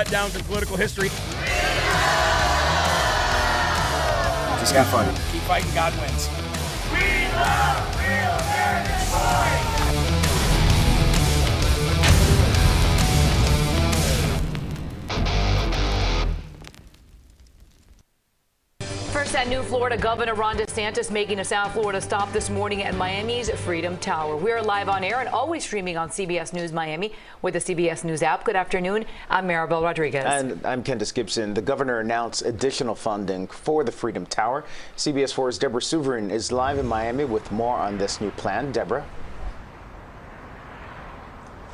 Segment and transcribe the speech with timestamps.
[0.00, 1.08] Letdowns in political history.
[4.58, 5.14] Just keep fighting.
[5.32, 6.28] Keep fighting, God wins.
[19.20, 22.94] First, that new Florida Governor Ron DeSantis making a South Florida stop this morning at
[22.94, 24.34] Miami's Freedom Tower.
[24.34, 28.22] We're live on air and always streaming on CBS News Miami with the CBS News
[28.22, 28.44] app.
[28.44, 29.04] Good afternoon.
[29.28, 30.24] I'm Maribel Rodriguez.
[30.24, 31.52] And I'm Candace Gibson.
[31.52, 34.64] The governor announced additional funding for the Freedom Tower.
[34.96, 38.72] CBS 4's Deborah Souverain is live in Miami with more on this new plan.
[38.72, 39.04] Deborah?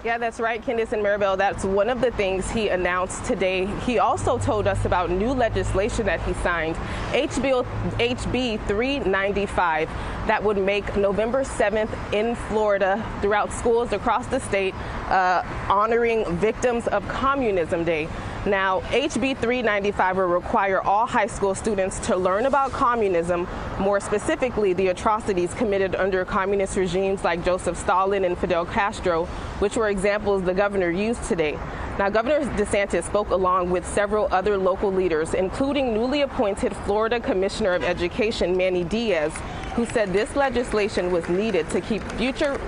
[0.06, 1.36] Yeah, that's right, Candice and Maribel.
[1.36, 3.66] That's one of the things he announced today.
[3.80, 6.76] He also told us about new legislation that he signed,
[7.10, 7.66] HB,
[7.98, 9.88] HB 395,
[10.28, 14.76] that would make November 7th in Florida throughout schools across the state
[15.10, 18.08] uh, honoring victims of Communism Day.
[18.46, 23.48] Now, HB 395 will require all high school students to learn about communism,
[23.80, 29.24] more specifically, the atrocities committed under communist regimes like Joseph Stalin and Fidel Castro,
[29.58, 31.58] which were examples the governor used today.
[31.98, 37.72] Now, Governor DeSantis spoke along with several other local leaders, including newly appointed Florida Commissioner
[37.72, 39.32] of Education Manny Diaz,
[39.74, 42.60] who said this legislation was needed to keep future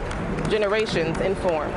[0.49, 1.75] generations informed.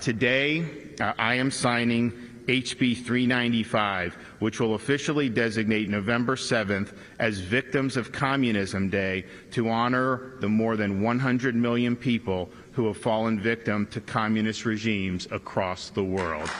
[0.00, 0.64] Today,
[1.00, 2.12] uh, I am signing
[2.46, 10.32] HB 395, which will officially designate November 7th as Victims of Communism Day to honor
[10.40, 16.04] the more than 100 million people who have fallen victim to communist regimes across the
[16.04, 16.50] world.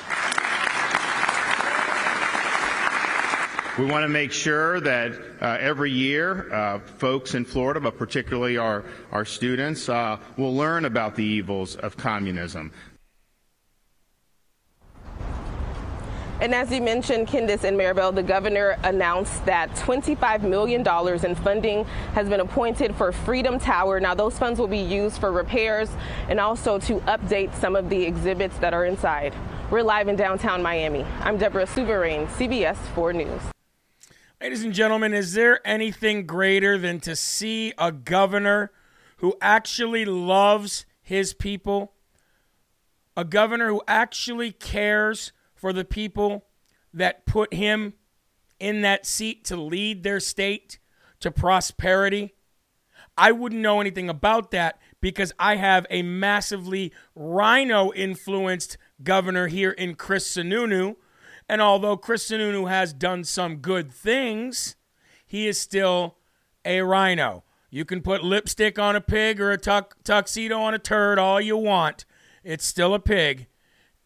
[3.78, 8.58] We want to make sure that uh, every year uh, folks in Florida, but particularly
[8.58, 12.72] our, our students, uh, will learn about the evils of communism.
[16.40, 21.84] And as you mentioned, Candice and Maribel, the governor announced that $25 million in funding
[22.14, 24.00] has been appointed for Freedom Tower.
[24.00, 25.90] Now, those funds will be used for repairs
[26.30, 29.34] and also to update some of the exhibits that are inside.
[29.70, 31.04] We're live in downtown Miami.
[31.20, 33.42] I'm Deborah Souverain, CBS 4 News.
[34.40, 38.72] Ladies and gentlemen, is there anything greater than to see a governor
[39.18, 41.92] who actually loves his people?
[43.14, 46.46] A governor who actually cares for the people
[46.92, 47.94] that put him
[48.58, 50.78] in that seat to lead their state
[51.20, 52.34] to prosperity?
[53.16, 59.72] I wouldn't know anything about that because I have a massively RINO influenced governor here
[59.72, 60.96] in Chris Sununu.
[61.48, 64.76] And although Chris Sununu has done some good things,
[65.26, 66.16] he is still
[66.64, 67.44] a RINO.
[67.70, 71.40] You can put lipstick on a pig or a tux- tuxedo on a turd all
[71.40, 72.04] you want.
[72.42, 73.46] It's still a pig,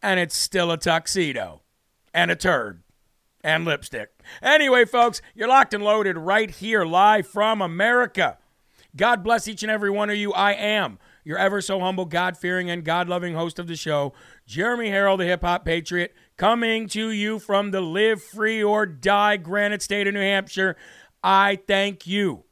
[0.04, 1.62] and it's still a tuxedo
[2.12, 2.82] and a turd.
[3.44, 4.08] and lipstick.
[4.42, 8.38] Anyway, folks, you're locked and loaded right here, live from America.
[8.96, 10.32] God bless each and every one of you.
[10.32, 14.14] I am your ever so humble, God fearing, and God loving host of the show,
[14.46, 19.36] Jeremy Herrell, the hip hop patriot, coming to you from the live free or die
[19.36, 20.76] granite state of New Hampshire.
[21.22, 22.44] I thank you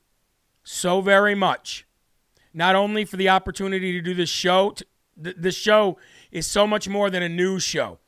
[0.64, 1.86] so very much,
[2.52, 4.74] not only for the opportunity to do this show,
[5.16, 5.98] the show
[6.32, 7.98] is so much more than a news show,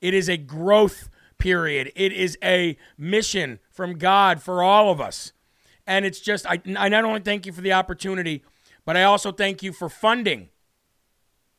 [0.00, 1.08] it is a growth
[1.38, 5.32] period, it is a mission from God for all of us.
[5.86, 8.42] And it's just, I, I not only thank you for the opportunity,
[8.84, 10.48] but I also thank you for funding,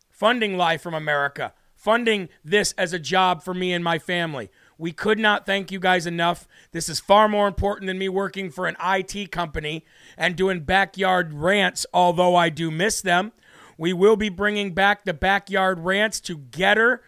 [0.09, 4.49] funding Live from America, funding this as a job for me and my family.
[4.77, 6.47] We could not thank you guys enough.
[6.71, 9.85] This is far more important than me working for an IT company
[10.17, 13.31] and doing backyard rants, although I do miss them.
[13.77, 16.99] We will be bringing back the backyard rants to GETTR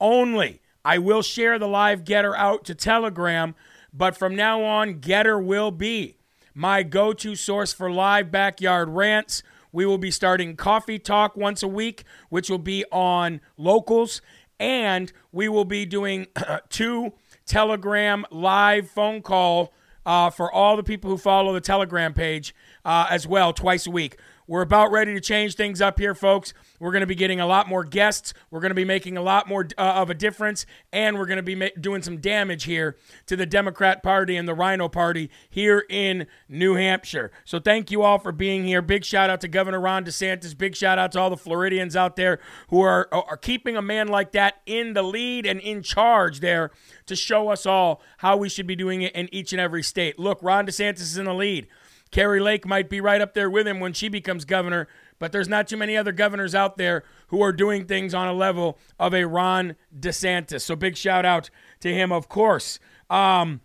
[0.00, 0.60] only.
[0.84, 3.54] I will share the live GETTR out to Telegram,
[3.92, 6.16] but from now on, GETTR will be
[6.54, 9.42] my go to source for live backyard rants.
[9.72, 14.20] We will be starting Coffee Talk once a week, which will be on locals.
[14.60, 16.26] And we will be doing
[16.68, 17.14] two
[17.46, 19.72] Telegram live phone call
[20.04, 22.54] uh, for all the people who follow the Telegram page
[22.84, 24.18] uh, as well, twice a week.
[24.46, 26.52] We're about ready to change things up here, folks.
[26.80, 28.34] We're going to be getting a lot more guests.
[28.50, 31.36] We're going to be making a lot more uh, of a difference, and we're going
[31.36, 32.96] to be ma- doing some damage here
[33.26, 37.30] to the Democrat Party and the RINO Party here in New Hampshire.
[37.44, 38.82] So thank you all for being here.
[38.82, 40.56] Big shout out to Governor Ron DeSantis.
[40.58, 44.08] Big shout out to all the Floridians out there who are are keeping a man
[44.08, 46.70] like that in the lead and in charge there
[47.06, 50.18] to show us all how we should be doing it in each and every state.
[50.18, 51.68] Look, Ron DeSantis is in the lead.
[52.12, 54.86] Kari Lake might be right up there with him when she becomes governor,
[55.18, 58.32] but there's not too many other governors out there who are doing things on a
[58.34, 60.60] level of a Ron DeSantis.
[60.60, 61.48] So big shout out
[61.80, 62.78] to him, of course.
[63.08, 63.62] Um,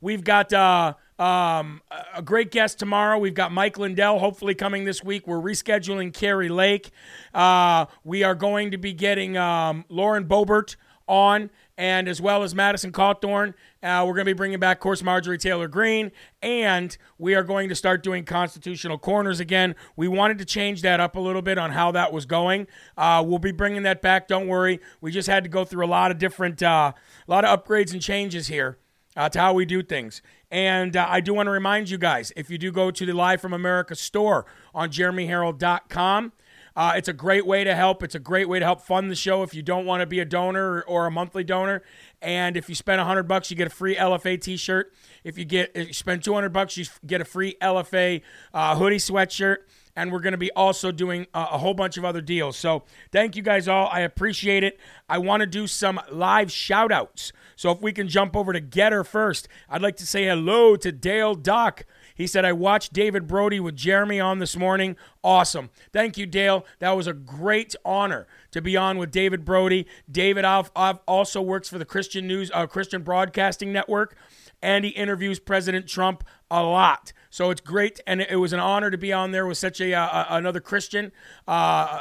[0.00, 1.82] we've got uh, um,
[2.14, 3.18] a great guest tomorrow.
[3.18, 5.26] We've got Mike Lindell, hopefully coming this week.
[5.26, 6.90] We're rescheduling Kari Lake.
[7.34, 10.76] Uh, we are going to be getting um, Lauren Boebert
[11.06, 13.54] on and as well as Madison Cawthorn.
[13.82, 17.42] Uh, we're going to be bringing back, of course, Marjorie Taylor Greene, and we are
[17.42, 19.74] going to start doing constitutional corners again.
[19.96, 22.66] We wanted to change that up a little bit on how that was going.
[22.96, 24.28] Uh, we'll be bringing that back.
[24.28, 24.80] Don't worry.
[25.00, 26.92] We just had to go through a lot of different, uh,
[27.26, 28.78] a lot of upgrades and changes here.
[29.14, 30.22] Uh, to how we do things.
[30.50, 33.12] And uh, I do want to remind you guys if you do go to the
[33.12, 36.32] Live from America store on jeremyherrell.com,
[36.74, 38.02] uh, it's a great way to help.
[38.02, 40.20] It's a great way to help fund the show if you don't want to be
[40.20, 41.82] a donor or, or a monthly donor.
[42.20, 44.92] And if you spend 100 bucks, you get a free LFA t-shirt.
[45.24, 48.22] If you get if you spend 200 bucks, you get a free LFA
[48.54, 49.58] uh, hoodie sweatshirt.
[49.94, 52.56] And we're going to be also doing a, a whole bunch of other deals.
[52.56, 53.88] So thank you guys all.
[53.92, 54.80] I appreciate it.
[55.06, 57.32] I want to do some live shout outs.
[57.56, 60.90] So if we can jump over to GETTR first, I'd like to say hello to
[60.90, 61.84] Dale Dock.
[62.14, 64.96] He said, I watched David Brody with Jeremy on this morning.
[65.22, 65.70] Awesome.
[65.92, 66.64] Thank you, Dale.
[66.78, 69.86] That was a great honor to be on with David Brody.
[70.10, 74.16] David also works for the Christian News, uh, Christian Broadcasting Network,
[74.60, 77.12] and he interviews President Trump a lot.
[77.30, 79.94] So it's great, and it was an honor to be on there with such a
[79.94, 81.12] uh, another Christian,
[81.48, 82.00] uh,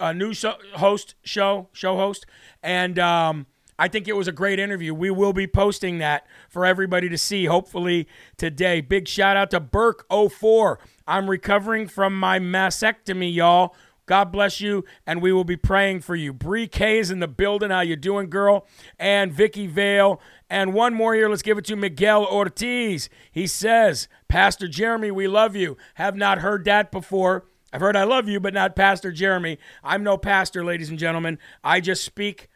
[0.00, 0.44] a news
[0.74, 2.26] host show show host,
[2.62, 3.46] and um,
[3.78, 4.94] I think it was a great interview.
[4.94, 8.80] We will be posting that for everybody to see, hopefully today.
[8.80, 10.76] Big shout out to Burke04.
[11.06, 13.74] I'm recovering from my mastectomy, y'all.
[14.06, 16.32] God bless you, and we will be praying for you.
[16.32, 17.70] Bree K is in the building.
[17.70, 18.66] How you doing, girl?
[19.00, 20.20] And Vicky Vale.
[20.48, 21.28] And one more here.
[21.28, 23.08] Let's give it to Miguel Ortiz.
[23.32, 25.76] He says, Pastor Jeremy, we love you.
[25.94, 27.46] Have not heard that before.
[27.72, 29.58] I've heard I love you, but not Pastor Jeremy.
[29.82, 31.38] I'm no pastor, ladies and gentlemen.
[31.64, 32.48] I just speak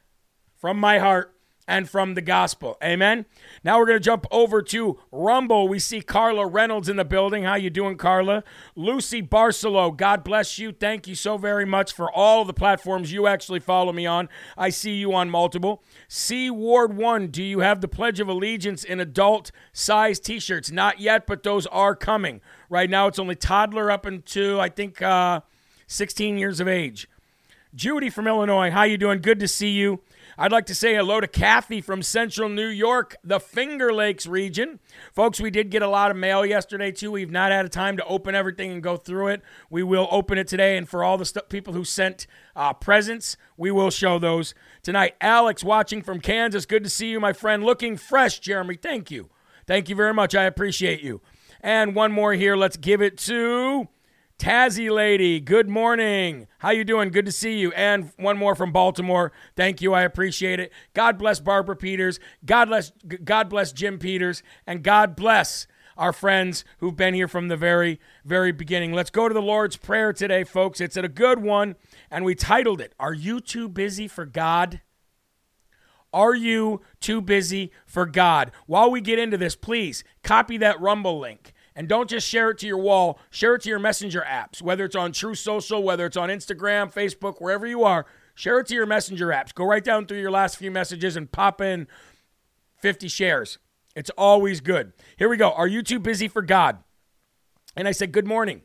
[0.60, 1.34] from my heart
[1.66, 2.76] and from the gospel.
[2.82, 3.26] Amen.
[3.62, 5.68] Now we're going to jump over to Rumble.
[5.68, 7.44] We see Carla Reynolds in the building.
[7.44, 8.42] How you doing, Carla?
[8.74, 10.72] Lucy Barcelo, God bless you.
[10.72, 14.28] Thank you so very much for all the platforms you actually follow me on.
[14.58, 15.82] I see you on multiple.
[16.08, 20.72] C Ward 1, do you have the Pledge of Allegiance in adult size t-shirts?
[20.72, 22.40] Not yet, but those are coming.
[22.68, 25.40] Right now it's only toddler up into I think uh,
[25.86, 27.08] 16 years of age.
[27.72, 29.20] Judy from Illinois, how you doing?
[29.20, 30.00] Good to see you.
[30.42, 34.80] I'd like to say hello to Kathy from Central New York, the Finger Lakes region.
[35.12, 37.10] Folks, we did get a lot of mail yesterday, too.
[37.12, 39.42] We've not had a time to open everything and go through it.
[39.68, 40.78] We will open it today.
[40.78, 45.14] And for all the st- people who sent uh, presents, we will show those tonight.
[45.20, 46.64] Alex, watching from Kansas.
[46.64, 47.62] Good to see you, my friend.
[47.62, 48.76] Looking fresh, Jeremy.
[48.76, 49.28] Thank you.
[49.66, 50.34] Thank you very much.
[50.34, 51.20] I appreciate you.
[51.60, 52.56] And one more here.
[52.56, 53.88] Let's give it to
[54.40, 56.46] Tazzy lady, good morning.
[56.60, 57.10] How you doing?
[57.10, 57.72] Good to see you.
[57.72, 59.32] And one more from Baltimore.
[59.54, 59.92] Thank you.
[59.92, 60.72] I appreciate it.
[60.94, 62.18] God bless Barbara Peters.
[62.46, 62.90] God bless
[63.22, 68.00] God bless Jim Peters and God bless our friends who've been here from the very
[68.24, 68.94] very beginning.
[68.94, 70.80] Let's go to the Lord's prayer today, folks.
[70.80, 71.76] It's a good one
[72.10, 74.80] and we titled it Are you too busy for God?
[76.14, 78.52] Are you too busy for God?
[78.64, 82.58] While we get into this, please copy that Rumble link and don't just share it
[82.58, 86.04] to your wall, share it to your messenger apps, whether it's on Truth Social, whether
[86.04, 88.04] it's on Instagram, Facebook, wherever you are.
[88.34, 89.54] Share it to your messenger apps.
[89.54, 91.86] Go right down through your last few messages and pop in
[92.82, 93.56] 50 shares.
[93.96, 94.92] It's always good.
[95.16, 95.52] Here we go.
[95.52, 96.80] Are you too busy for God?
[97.74, 98.60] And I said, Good morning.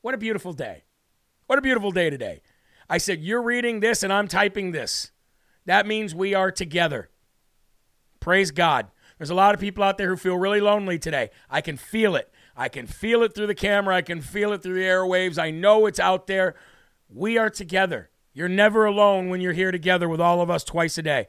[0.00, 0.86] What a beautiful day.
[1.46, 2.42] What a beautiful day today.
[2.90, 5.12] I said, You're reading this and I'm typing this.
[5.66, 7.10] That means we are together.
[8.18, 8.88] Praise God.
[9.18, 11.30] There's a lot of people out there who feel really lonely today.
[11.48, 12.32] I can feel it.
[12.56, 13.94] I can feel it through the camera.
[13.94, 15.38] I can feel it through the airwaves.
[15.38, 16.54] I know it's out there.
[17.08, 18.10] We are together.
[18.32, 21.28] You're never alone when you're here together with all of us twice a day.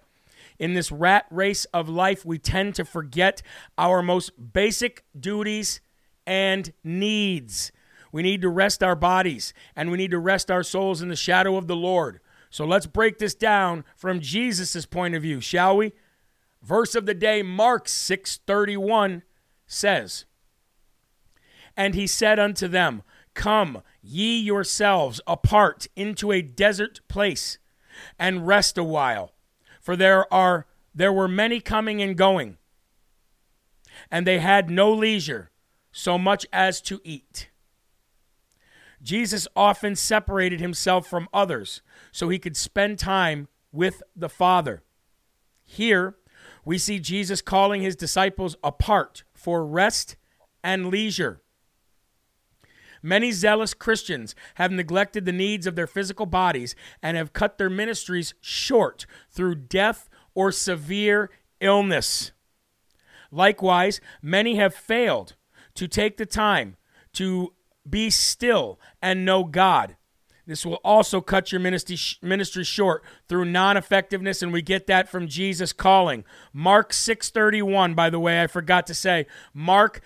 [0.57, 3.41] In this rat race of life, we tend to forget
[3.77, 5.81] our most basic duties
[6.25, 7.71] and needs.
[8.11, 11.15] We need to rest our bodies and we need to rest our souls in the
[11.15, 12.19] shadow of the Lord.
[12.49, 15.93] So let's break this down from Jesus' point of view, shall we?
[16.63, 19.21] Verse of the day, Mark 6:31
[19.67, 20.25] says,
[21.77, 23.03] And he said unto them,
[23.35, 27.59] Come ye yourselves apart into a desert place
[28.17, 29.33] and rest a while,
[29.79, 32.57] for there are there were many coming and going,
[34.09, 35.51] and they had no leisure
[35.91, 37.49] so much as to eat.
[39.03, 44.81] Jesus often separated himself from others so he could spend time with the Father.
[45.63, 46.15] Here,
[46.65, 50.15] we see Jesus calling his disciples apart for rest
[50.63, 51.41] and leisure.
[53.01, 57.69] Many zealous Christians have neglected the needs of their physical bodies and have cut their
[57.69, 62.31] ministries short through death or severe illness.
[63.31, 65.35] Likewise, many have failed
[65.75, 66.77] to take the time
[67.13, 67.53] to
[67.89, 69.95] be still and know God.
[70.45, 75.27] This will also cut your ministry, ministry short through non-effectiveness, and we get that from
[75.27, 76.23] Jesus calling.
[76.53, 79.25] Mark 6:31, by the way, I forgot to say.
[79.53, 79.99] Mark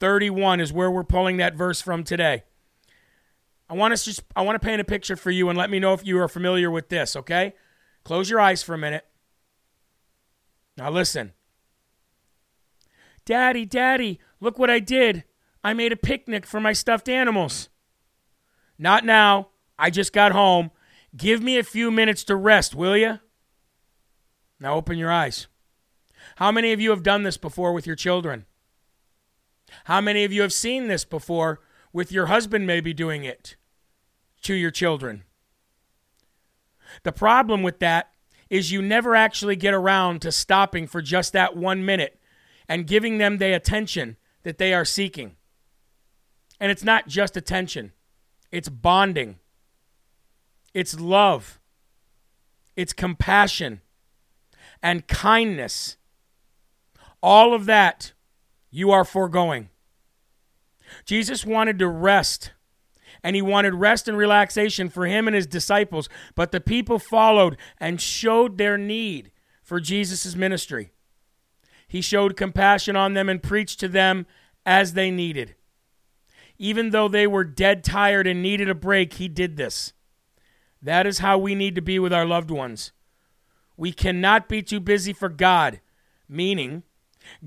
[0.00, 2.44] 6:31 is where we're pulling that verse from today.
[3.68, 5.78] I want to just I want to paint a picture for you and let me
[5.78, 7.54] know if you are familiar with this, okay?
[8.04, 9.04] Close your eyes for a minute.
[10.76, 11.32] Now listen.
[13.24, 15.24] Daddy, Daddy, look what I did.
[15.64, 17.70] I made a picnic for my stuffed animals.
[18.78, 19.48] Not now.
[19.78, 20.70] I just got home.
[21.16, 23.18] Give me a few minutes to rest, will you?
[24.60, 25.48] Now open your eyes.
[26.36, 28.46] How many of you have done this before with your children?
[29.84, 31.60] How many of you have seen this before
[31.92, 33.56] with your husband maybe doing it
[34.42, 35.24] to your children?
[37.02, 38.10] The problem with that
[38.48, 42.20] is you never actually get around to stopping for just that one minute
[42.68, 45.36] and giving them the attention that they are seeking.
[46.60, 47.92] And it's not just attention,
[48.50, 49.36] it's bonding,
[50.72, 51.58] it's love,
[52.76, 53.80] it's compassion,
[54.82, 55.96] and kindness.
[57.22, 58.12] All of that
[58.76, 59.70] you are foregoing.
[61.06, 62.52] Jesus wanted to rest,
[63.22, 67.56] and he wanted rest and relaxation for him and his disciples, but the people followed
[67.78, 70.90] and showed their need for Jesus' ministry.
[71.88, 74.26] He showed compassion on them and preached to them
[74.66, 75.54] as they needed.
[76.58, 79.94] Even though they were dead tired and needed a break, he did this.
[80.82, 82.92] That is how we need to be with our loved ones.
[83.74, 85.80] We cannot be too busy for God,
[86.28, 86.82] meaning,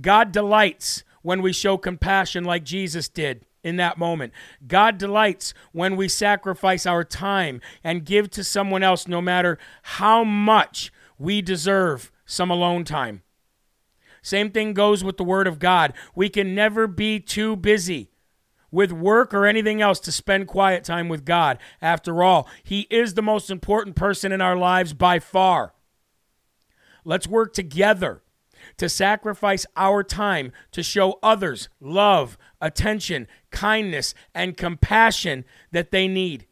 [0.01, 4.33] God delights when we show compassion like Jesus did in that moment.
[4.67, 10.23] God delights when we sacrifice our time and give to someone else, no matter how
[10.23, 13.23] much we deserve some alone time.
[14.21, 15.93] Same thing goes with the Word of God.
[16.15, 18.11] We can never be too busy
[18.71, 21.57] with work or anything else to spend quiet time with God.
[21.81, 25.73] After all, He is the most important person in our lives by far.
[27.03, 28.21] Let's work together
[28.79, 36.47] to sacrifice our time to show others love, attention, kindness, and compassion that they need.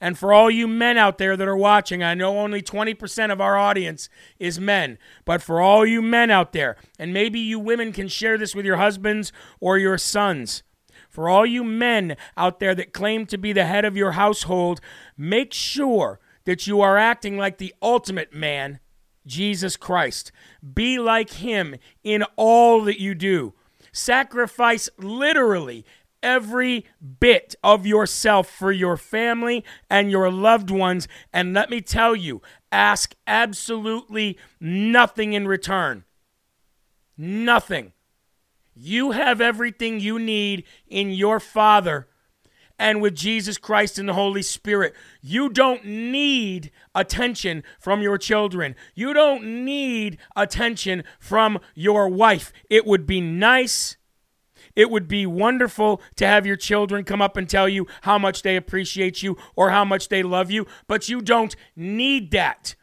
[0.00, 3.40] And for all you men out there that are watching, I know only 20% of
[3.40, 4.08] our audience
[4.38, 8.36] is men, but for all you men out there, and maybe you women can share
[8.36, 10.62] this with your husbands or your sons.
[11.08, 14.80] For all you men out there that claim to be the head of your household,
[15.16, 18.80] make sure that you are acting like the ultimate man,
[19.26, 20.32] Jesus Christ.
[20.74, 23.54] Be like him in all that you do.
[23.92, 25.84] Sacrifice literally
[26.22, 26.86] every
[27.20, 31.06] bit of yourself for your family and your loved ones.
[31.32, 32.40] And let me tell you,
[32.72, 36.04] ask absolutely nothing in return.
[37.16, 37.92] Nothing.
[38.74, 42.08] You have everything you need in your Father
[42.78, 44.94] and with Jesus Christ and the Holy Spirit.
[45.20, 48.74] You don't need attention from your children.
[48.94, 52.52] You don't need attention from your wife.
[52.68, 53.96] It would be nice.
[54.76, 58.42] It would be wonderful to have your children come up and tell you how much
[58.42, 62.74] they appreciate you or how much they love you, but you don't need that.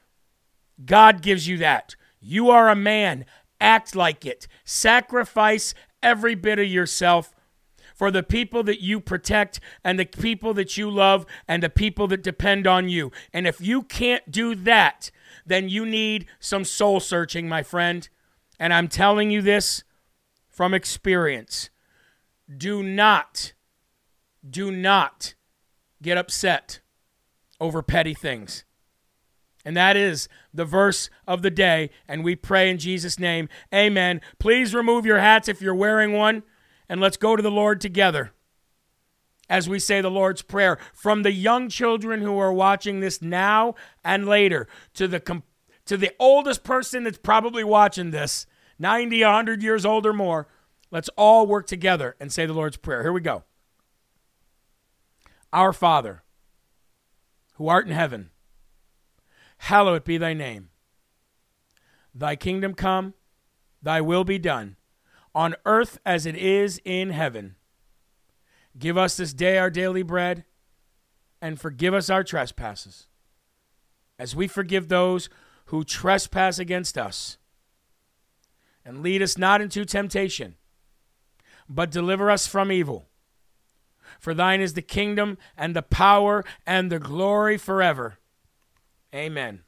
[0.86, 1.96] God gives you that.
[2.20, 3.26] You are a man.
[3.60, 4.48] Act like it.
[4.64, 7.34] Sacrifice every bit of yourself
[8.02, 12.08] for the people that you protect and the people that you love and the people
[12.08, 13.12] that depend on you.
[13.32, 15.12] And if you can't do that,
[15.46, 18.10] then you need some soul searching, my friend.
[18.60, 19.84] And I'm telling you this
[20.50, 21.70] from experience.
[22.58, 23.54] Do not,
[24.50, 25.36] do not
[26.02, 26.80] get upset
[27.60, 28.66] over petty things.
[29.64, 31.92] And that is the verse of the day.
[32.08, 33.48] And we pray in Jesus' name.
[33.72, 34.22] Amen.
[34.40, 36.42] Please remove your hats if you're wearing one
[36.92, 38.34] and let's go to the Lord together
[39.50, 40.78] as we say the Lord's Prayer.
[40.94, 45.42] From the young children who are watching this now and later to the,
[45.86, 48.46] to the oldest person that's probably watching this,
[48.78, 50.50] 90, 100 years old or more,
[50.92, 53.04] let's all work together and say the Lord's Prayer.
[53.04, 53.46] Here we go.
[55.54, 56.24] Our Father,
[57.54, 58.32] who art in heaven,
[59.60, 60.72] hallowed be thy name.
[62.14, 63.14] Thy kingdom come,
[63.82, 64.76] thy will be done
[65.34, 67.56] on earth as it is in heaven.
[68.78, 70.46] Give us this day our daily bread,
[71.42, 73.08] and forgive us our trespasses,
[74.18, 75.30] as we forgive those
[75.66, 77.38] who trespass against us.
[78.86, 80.56] And lead us not into temptation,
[81.70, 83.08] but deliver us from evil.
[84.20, 88.20] For thine is the kingdom, and the power, and the glory forever.
[89.14, 89.62] Amen.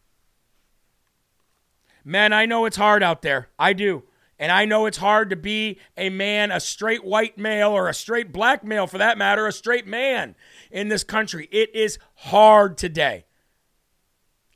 [2.06, 3.50] Man, I know it's hard out there.
[3.58, 4.04] I do.
[4.44, 7.94] And I know it's hard to be a man, a straight white male, or a
[7.94, 10.36] straight black male for that matter, a straight man
[10.70, 11.48] in this country.
[11.50, 13.24] It is hard today.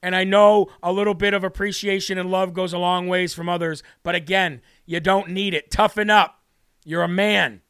[0.04, 3.47] And I know a little bit of appreciation and love goes a long ways from
[3.47, 5.71] others, but again, you don't need it.
[5.71, 6.41] Toughen up.
[6.84, 7.62] You're a man.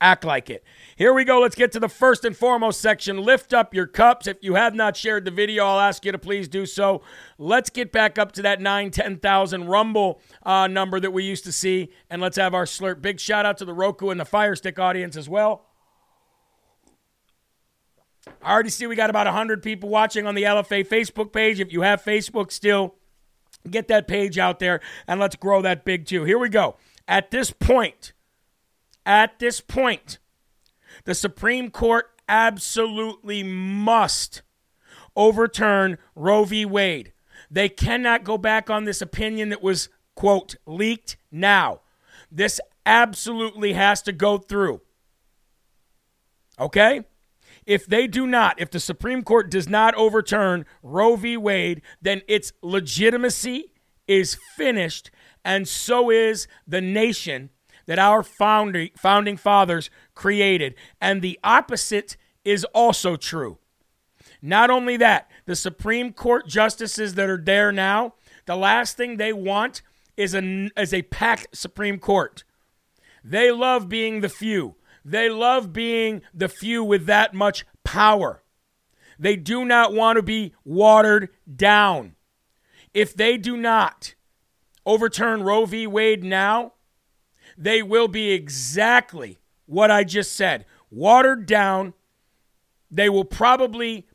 [0.00, 0.64] Act like it.
[0.96, 1.40] Here we go.
[1.40, 3.18] Let's get to the first and foremost section.
[3.18, 4.26] Lift up your cups.
[4.26, 7.02] If you have not shared the video, I'll ask you to please do so.
[7.38, 11.52] Let's get back up to that 9, 10,000 Rumble uh, number that we used to
[11.52, 13.00] see, and let's have our slurp.
[13.00, 15.66] Big shout out to the Roku and the Fire Stick audience as well.
[18.42, 21.58] I already see we got about 100 people watching on the LFA Facebook page.
[21.58, 22.94] If you have Facebook still,
[23.68, 26.24] get that page out there and let's grow that big too.
[26.24, 26.76] Here we go.
[27.08, 28.12] At this point,
[29.04, 30.18] at this point,
[31.04, 34.42] the Supreme Court absolutely must
[35.16, 36.64] overturn Roe v.
[36.64, 37.12] Wade.
[37.50, 41.80] They cannot go back on this opinion that was, quote, leaked now.
[42.30, 44.80] This absolutely has to go through.
[46.58, 47.04] Okay?
[47.66, 51.36] If they do not, if the Supreme Court does not overturn Roe v.
[51.36, 53.72] Wade, then its legitimacy
[54.08, 55.10] is finished,
[55.44, 57.50] and so is the nation
[57.86, 60.74] that our founding, founding fathers created.
[61.00, 63.58] And the opposite is also true.
[64.40, 68.14] Not only that, the Supreme Court justices that are there now,
[68.46, 69.82] the last thing they want
[70.16, 72.44] is a, is a packed Supreme Court.
[73.24, 74.76] They love being the few.
[75.04, 78.42] They love being the few with that much power.
[79.18, 82.16] They do not want to be watered down.
[82.92, 84.14] If they do not
[84.84, 85.86] overturn Roe v.
[85.86, 86.74] Wade now,
[87.56, 91.94] they will be exactly what I just said watered down.
[92.90, 94.06] They will probably,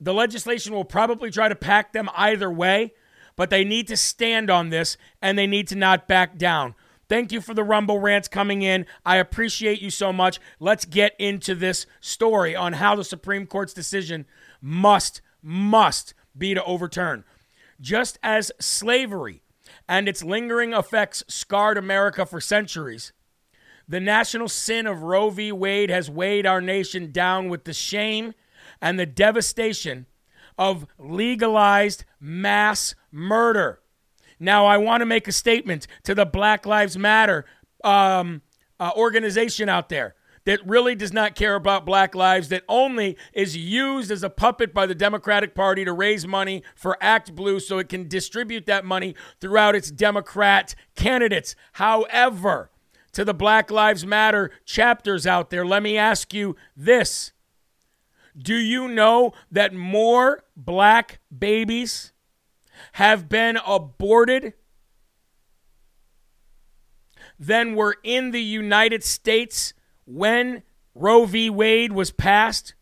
[0.00, 2.94] the legislation will probably try to pack them either way,
[3.36, 6.74] but they need to stand on this and they need to not back down.
[7.08, 8.84] Thank you for the Rumble rants coming in.
[9.06, 10.40] I appreciate you so much.
[10.60, 14.26] Let's get into this story on how the Supreme Court's decision
[14.60, 17.24] must, must be to overturn.
[17.80, 19.42] Just as slavery
[19.88, 23.12] and its lingering effects scarred America for centuries.
[23.88, 25.50] The national sin of Roe v.
[25.50, 28.34] Wade has weighed our nation down with the shame
[28.82, 30.06] and the devastation
[30.58, 33.80] of legalized mass murder.
[34.38, 37.46] Now, I want to make a statement to the Black Lives Matter
[37.82, 38.42] um,
[38.78, 40.14] uh, organization out there
[40.48, 44.72] that really does not care about black lives, that only is used as a puppet
[44.72, 48.82] by the Democratic Party to raise money for Act Blue so it can distribute that
[48.82, 51.54] money throughout its Democrat candidates.
[51.72, 52.70] However,
[53.12, 57.32] to the Black Lives Matter chapters out there, let me ask you this.
[58.34, 62.12] Do you know that more black babies
[62.92, 64.54] have been aborted
[67.38, 69.74] than were in the United States
[70.08, 70.62] when
[70.94, 71.50] Roe v.
[71.50, 72.74] Wade was passed?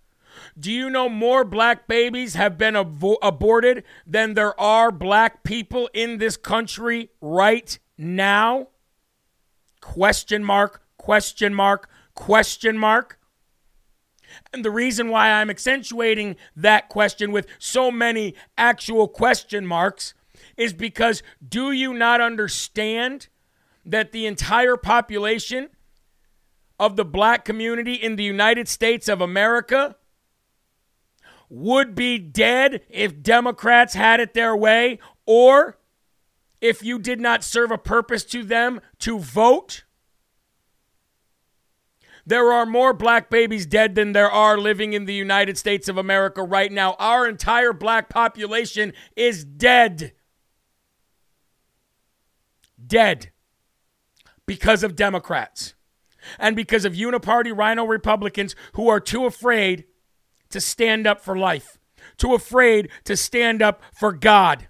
[0.59, 6.19] Do you know more black babies have been aborted than there are black people in
[6.19, 8.69] this country right now?
[9.81, 13.19] Question mark, question mark, question mark.
[14.53, 20.15] And the reason why I'm accentuating that question with so many actual question marks
[20.57, 23.29] is because do you not understand
[23.85, 25.69] that the entire population
[26.79, 29.97] of the black community in the United States of America
[31.49, 35.79] would be dead if Democrats had it their way or
[36.61, 39.85] if you did not serve a purpose to them to vote?
[42.29, 45.97] There are more black babies dead than there are living in the United States of
[45.97, 46.97] America right now.
[46.99, 50.13] Our entire black population is dead.
[52.85, 53.31] Dead
[54.45, 55.75] because of Democrats
[56.39, 59.85] and because of uniparty RINO Republicans who are too afraid
[60.51, 61.79] to stand up for life,
[62.17, 64.69] too afraid to stand up for God.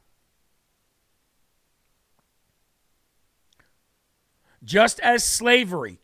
[4.64, 6.00] Just as slavery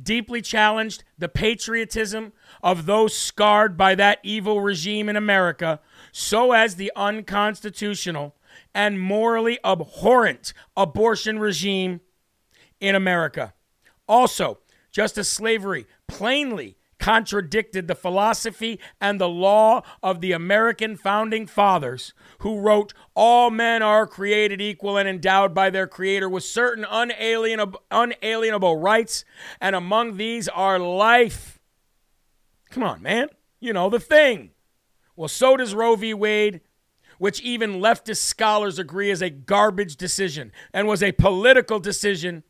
[0.00, 5.80] deeply challenged the patriotism of those scarred by that evil regime in America,
[6.12, 8.34] so as the unconstitutional
[8.74, 12.00] and morally abhorrent abortion regime
[12.80, 13.52] in America.
[14.08, 14.58] Also,
[14.90, 22.12] just as slavery plainly contradicted the philosophy and the law of the American founding fathers,
[22.40, 27.82] who wrote, All men are created equal and endowed by their Creator with certain unalienable,
[27.90, 29.24] unalienable rights,
[29.60, 31.58] and among these are life.
[32.70, 33.28] Come on, man.
[33.58, 34.50] You know the thing.
[35.16, 36.14] Well, so does Roe v.
[36.14, 36.60] Wade,
[37.18, 42.44] which even leftist scholars agree is a garbage decision and was a political decision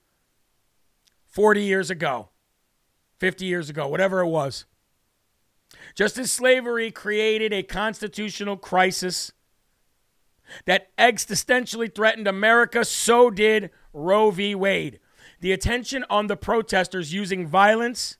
[1.30, 2.28] 40 years ago.
[3.18, 4.64] 50 years ago, whatever it was.
[5.94, 9.32] Just as slavery created a constitutional crisis
[10.64, 14.54] that existentially threatened America, so did Roe v.
[14.54, 14.98] Wade.
[15.40, 18.16] The attention on the protesters using violence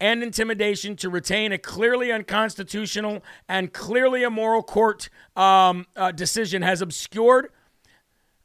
[0.00, 6.82] and intimidation to retain a clearly unconstitutional and clearly immoral court um, uh, decision has
[6.82, 7.50] obscured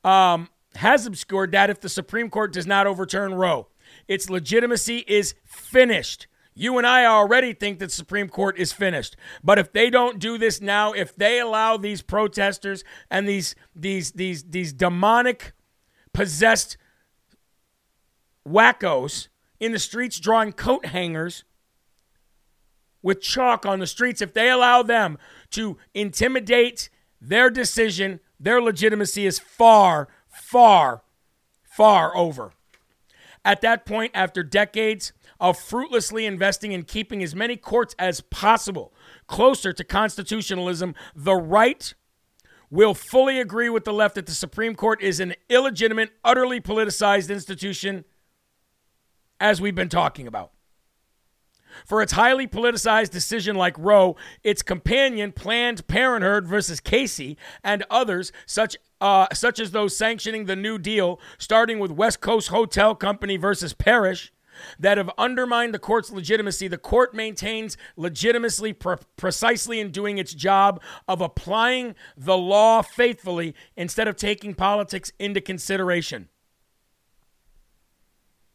[0.04, 3.68] um, has obscured that if the Supreme Court does not overturn Roe.
[4.08, 6.28] Its legitimacy is finished.
[6.54, 9.16] You and I already think that Supreme Court is finished.
[9.44, 14.12] But if they don't do this now, if they allow these protesters and these these
[14.12, 15.54] these these demonic
[16.14, 16.78] possessed
[18.48, 21.46] wackos in the streets drawing coat hangers
[23.02, 25.18] with chalk on the streets, if they allow them
[25.52, 26.90] to intimidate
[27.22, 31.04] their decision, their legitimacy is far, far,
[31.64, 32.54] far over.
[33.44, 38.94] At that point, after decades of fruitlessly investing in keeping as many courts as possible
[39.28, 41.94] closer to constitutionalism, the right
[42.70, 47.30] will fully agree with the left that the Supreme Court is an illegitimate, utterly politicized
[47.30, 48.06] institution,
[49.40, 50.52] as we've been talking about.
[51.86, 58.32] For its highly politicized decision like Roe, its companion, Planned Parenthood versus Casey, and others,
[58.46, 63.36] such uh, such as those sanctioning the New Deal, starting with West Coast Hotel Company
[63.36, 64.32] versus Parrish,
[64.80, 66.68] that have undermined the court's legitimacy.
[66.68, 73.56] The court maintains legitimacy pre- precisely in doing its job of applying the law faithfully
[73.76, 76.30] instead of taking politics into consideration.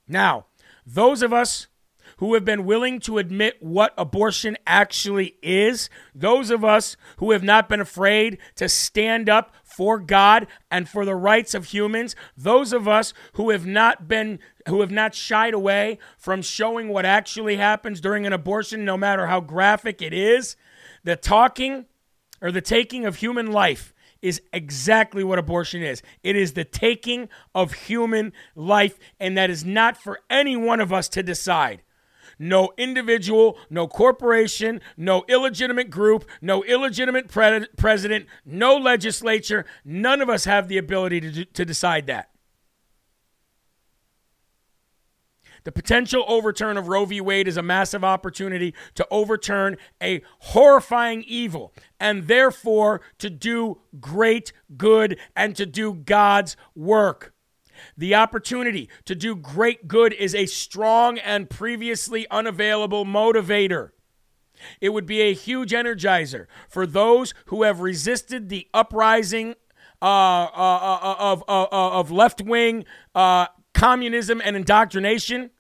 [0.07, 0.47] Now,
[0.87, 1.67] those of us
[2.19, 7.43] who have been willing to admit what abortion actually is, those of us who have
[7.43, 12.73] not been afraid to stand up for God and for the rights of humans, those
[12.73, 17.57] of us who have not been who have not shied away from showing what actually
[17.57, 20.57] happens during an abortion no matter how graphic it is,
[21.05, 21.85] the talking
[22.41, 26.01] or the taking of human life is exactly what abortion is.
[26.23, 30.91] It is the taking of human life, and that is not for any one of
[30.91, 31.83] us to decide
[32.39, 39.65] no individual, no corporation, no illegitimate group, no illegitimate pre- president, no legislature.
[39.85, 42.31] None of us have the ability to, to decide that.
[45.65, 47.21] The potential overturn of Roe v.
[47.21, 54.53] Wade is a massive opportunity to overturn a horrifying evil and therefore to do great
[54.77, 57.35] good and to do God's work.
[57.97, 63.91] The opportunity to do great good is a strong and previously unavailable motivator.
[64.81, 69.55] It would be a huge energizer for those who have resisted the uprising
[70.01, 72.85] uh, uh, uh, of, of left wing
[73.75, 75.51] communism and indoctrination.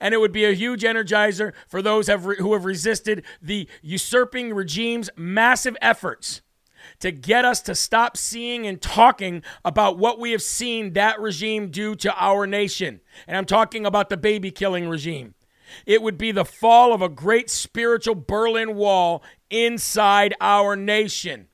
[0.00, 3.68] And it would be a huge energizer for those have re- who have resisted the
[3.80, 6.42] usurping regime's massive efforts
[7.00, 11.70] to get us to stop seeing and talking about what we have seen that regime
[11.70, 13.00] do to our nation.
[13.26, 15.34] And I'm talking about the baby killing regime.
[15.86, 21.48] It would be the fall of a great spiritual Berlin Wall inside our nation.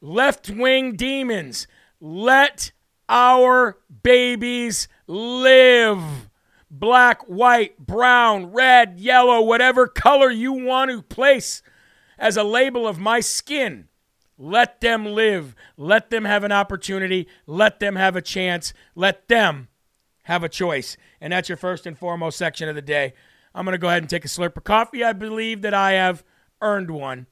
[0.00, 1.66] Left wing demons,
[2.00, 2.72] let
[3.08, 6.28] our babies live.
[6.70, 11.62] Black, white, brown, red, yellow, whatever color you want to place
[12.18, 13.88] as a label of my skin.
[14.42, 15.54] Let them live.
[15.76, 17.28] Let them have an opportunity.
[17.46, 18.74] Let them have a chance.
[18.96, 19.68] Let them
[20.24, 20.96] have a choice.
[21.20, 23.12] And that's your first and foremost section of the day.
[23.54, 25.04] I'm going to go ahead and take a slurp of coffee.
[25.04, 26.24] I believe that I have
[26.60, 27.28] earned one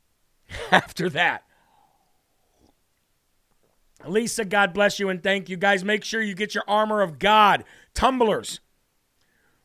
[0.72, 1.44] after that.
[4.06, 5.58] Lisa, God bless you and thank you.
[5.58, 8.60] Guys, make sure you get your armor of God, tumblers.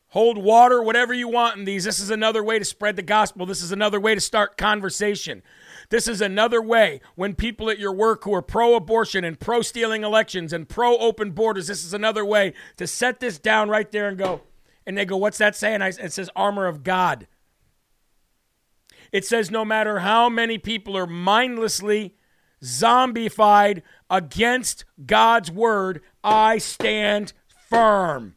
[0.08, 1.84] Hold water, whatever you want in these.
[1.84, 3.46] This is another way to spread the gospel.
[3.46, 5.42] This is another way to start conversation.
[5.88, 9.62] This is another way when people at your work who are pro abortion and pro
[9.62, 13.90] stealing elections and pro open borders, this is another way to set this down right
[13.90, 14.42] there and go,
[14.86, 15.82] and they go, What's that saying?
[15.82, 17.26] it says armor of God.
[19.12, 22.16] It says no matter how many people are mindlessly
[22.62, 27.32] zombified against God's word, I stand
[27.68, 28.34] firm.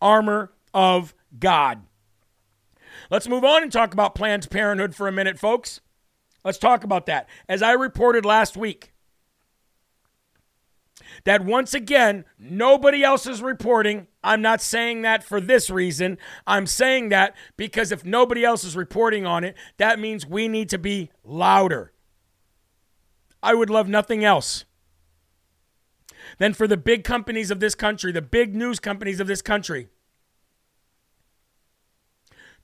[0.00, 1.82] Armor of God.
[3.14, 5.80] Let's move on and talk about Planned Parenthood for a minute, folks.
[6.44, 7.28] Let's talk about that.
[7.48, 8.92] As I reported last week,
[11.22, 14.08] that once again, nobody else is reporting.
[14.24, 16.18] I'm not saying that for this reason.
[16.44, 20.68] I'm saying that because if nobody else is reporting on it, that means we need
[20.70, 21.92] to be louder.
[23.44, 24.64] I would love nothing else
[26.38, 29.86] than for the big companies of this country, the big news companies of this country,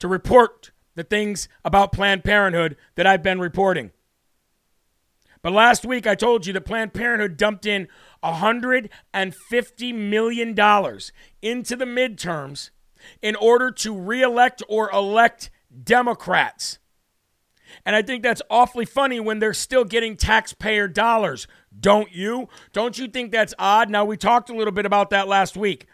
[0.01, 3.93] to report the things about Planned Parenthood that I've been reporting.
[5.43, 7.89] But last week I told you that Planned Parenthood dumped in
[8.23, 10.51] $150 million
[11.43, 12.71] into the midterms
[13.23, 15.51] in order to reelect or elect
[15.83, 16.79] Democrats.
[17.87, 21.47] And I think that's awfully funny when they're still getting taxpayer dollars.
[21.79, 22.49] Don't you?
[22.73, 23.89] Don't you think that's odd?
[23.89, 25.87] Now, we talked a little bit about that last week.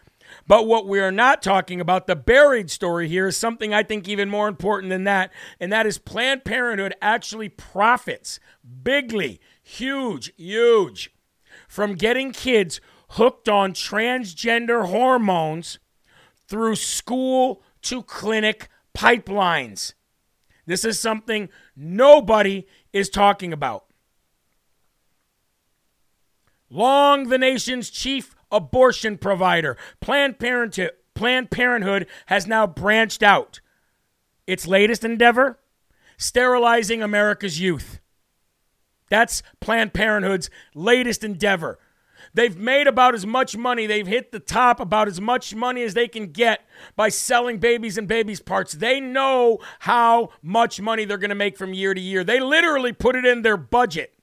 [0.46, 4.08] But what we are not talking about, the buried story here, is something I think
[4.08, 5.32] even more important than that.
[5.58, 8.38] And that is Planned Parenthood actually profits
[8.82, 11.12] bigly, huge, huge
[11.68, 12.80] from getting kids
[13.10, 15.78] hooked on transgender hormones
[16.46, 19.94] through school to clinic pipelines.
[20.64, 23.86] This is something nobody is talking about.
[26.70, 29.76] Long the nation's chief abortion provider.
[30.00, 33.60] Planned Parenthood, Planned Parenthood has now branched out.
[34.46, 35.58] Its latest endeavor?
[36.18, 38.00] Sterilizing America's youth.
[39.08, 41.78] That's Planned Parenthood's latest endeavor.
[42.34, 45.94] They've made about as much money, they've hit the top about as much money as
[45.94, 48.72] they can get by selling babies and babies' parts.
[48.72, 52.24] They know how much money they're going to make from year to year.
[52.24, 54.15] They literally put it in their budget.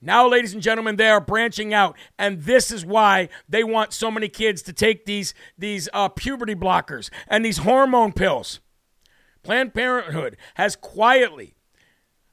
[0.00, 4.10] Now, ladies and gentlemen, they are branching out, and this is why they want so
[4.10, 8.60] many kids to take these, these uh, puberty blockers and these hormone pills.
[9.42, 11.56] Planned Parenthood has quietly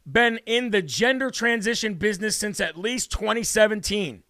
[0.06, 4.21] been in the gender transition business since at least 2017.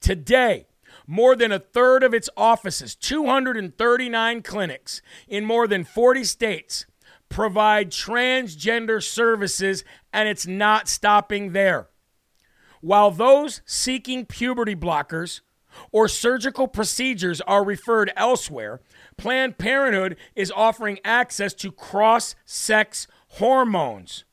[0.00, 0.66] Today,
[1.06, 6.84] more than a third of its offices, 239 clinics in more than 40 states,
[7.30, 11.88] provide transgender services, and it's not stopping there
[12.80, 15.40] while those seeking puberty blockers
[15.92, 18.80] or surgical procedures are referred elsewhere,
[19.16, 24.24] Planned Parenthood is offering access to cross sex hormones,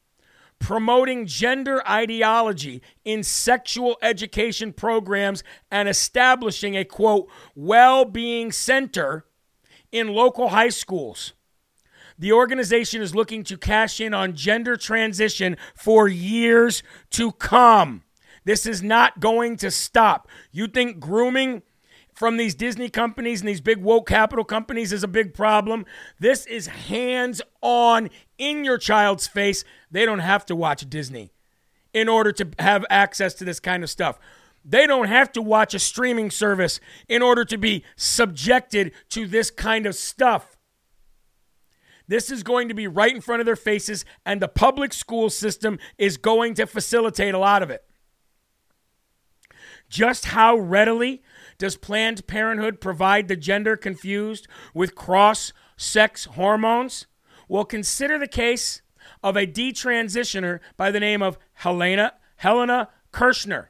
[0.59, 9.25] promoting gender ideology in sexual education programs, and establishing a quote, well being center
[9.91, 11.33] in local high schools.
[12.19, 16.81] The organization is looking to cash in on gender transition for years
[17.11, 18.01] to come.
[18.47, 20.29] This is not going to stop.
[20.53, 21.63] You think grooming
[22.13, 25.85] from these Disney companies and these big woke capital companies is a big problem?
[26.17, 29.65] This is hands on in your child's face.
[29.91, 31.31] They don't have to watch Disney.
[31.93, 34.19] in order to have access to this kind of stuff.
[34.63, 39.49] They don't have to watch a streaming service in order to be subjected to this
[39.49, 40.57] kind of stuff.
[42.07, 45.29] This is going to be right in front of their faces, and the public school
[45.29, 47.83] system is going to facilitate a lot of it.
[49.89, 51.21] Just how readily
[51.57, 57.07] does Planned Parenthood provide the gender confused with cross sex hormones?
[57.47, 58.81] Well, consider the case
[59.23, 63.67] of a detransitioner by the name of Helena, Helena Kerschner.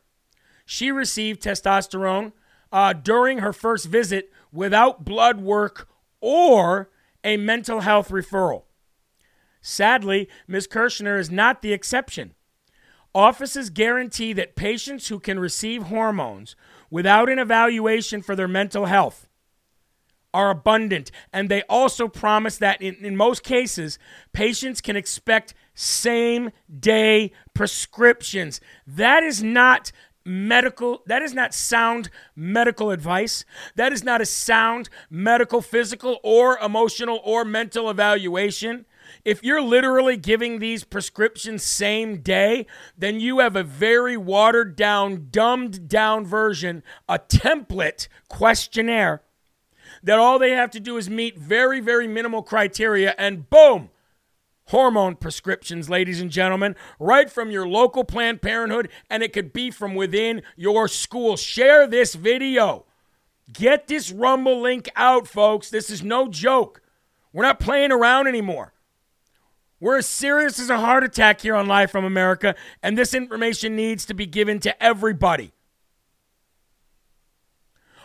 [0.65, 2.33] She received testosterone
[2.71, 5.87] uh, during her first visit without blood work
[6.19, 6.89] or
[7.23, 8.63] a mental health referral.
[9.61, 10.67] Sadly, Ms.
[10.67, 12.33] Kerschner is not the exception.
[13.17, 16.55] Offices guarantee that patients who can receive hormones
[16.91, 19.27] without an evaluation for their mental health
[20.35, 21.09] are abundant.
[21.33, 23.97] And they also promise that in, in most cases,
[24.33, 28.61] patients can expect same day prescriptions.
[28.85, 29.91] That is not
[30.23, 36.57] medical that is not sound medical advice that is not a sound medical physical or
[36.57, 38.85] emotional or mental evaluation
[39.27, 42.65] if you're literally giving these prescriptions same day
[42.97, 49.21] then you have a very watered down dumbed down version a template questionnaire
[50.01, 53.89] that all they have to do is meet very very minimal criteria and boom
[54.67, 59.71] hormone prescriptions, ladies and gentlemen, right from your local Planned Parenthood, and it could be
[59.71, 61.37] from within your school.
[61.37, 62.85] Share this video.
[63.51, 65.69] Get this Rumble link out, folks.
[65.69, 66.81] This is no joke.
[67.31, 68.73] We're not playing around anymore.
[69.79, 73.75] We're as serious as a heart attack here on Live from America, and this information
[73.75, 75.51] needs to be given to everybody.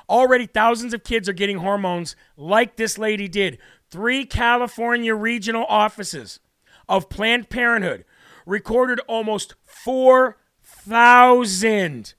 [0.08, 3.58] Already, thousands of kids are getting hormones like this lady did.
[3.90, 6.40] Three California regional offices
[6.88, 8.04] of Planned Parenthood
[8.44, 12.14] recorded almost 4,000.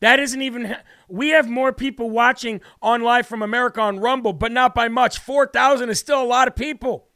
[0.00, 0.76] That isn't even,
[1.08, 5.18] we have more people watching on Live from America on Rumble, but not by much.
[5.18, 7.07] 4,000 is still a lot of people.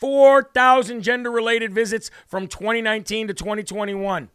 [0.00, 4.30] 4,000 gender related visits from 2019 to 2021.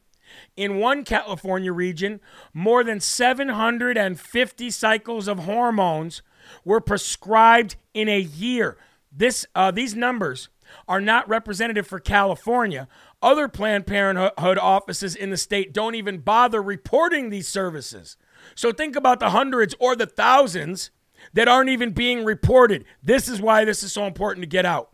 [0.56, 2.20] In one California region,
[2.54, 6.22] more than 750 cycles of hormones
[6.64, 8.78] were prescribed in a year.
[9.12, 10.50] This, uh, these numbers
[10.88, 12.88] are not representative for California.
[13.22, 18.18] Other Planned Parenthood offices in the state don't even bother reporting these services.
[18.56, 20.92] So think about the hundreds or the thousands
[21.34, 22.86] that aren't even being reported.
[23.02, 24.92] This is why this is so important to get out.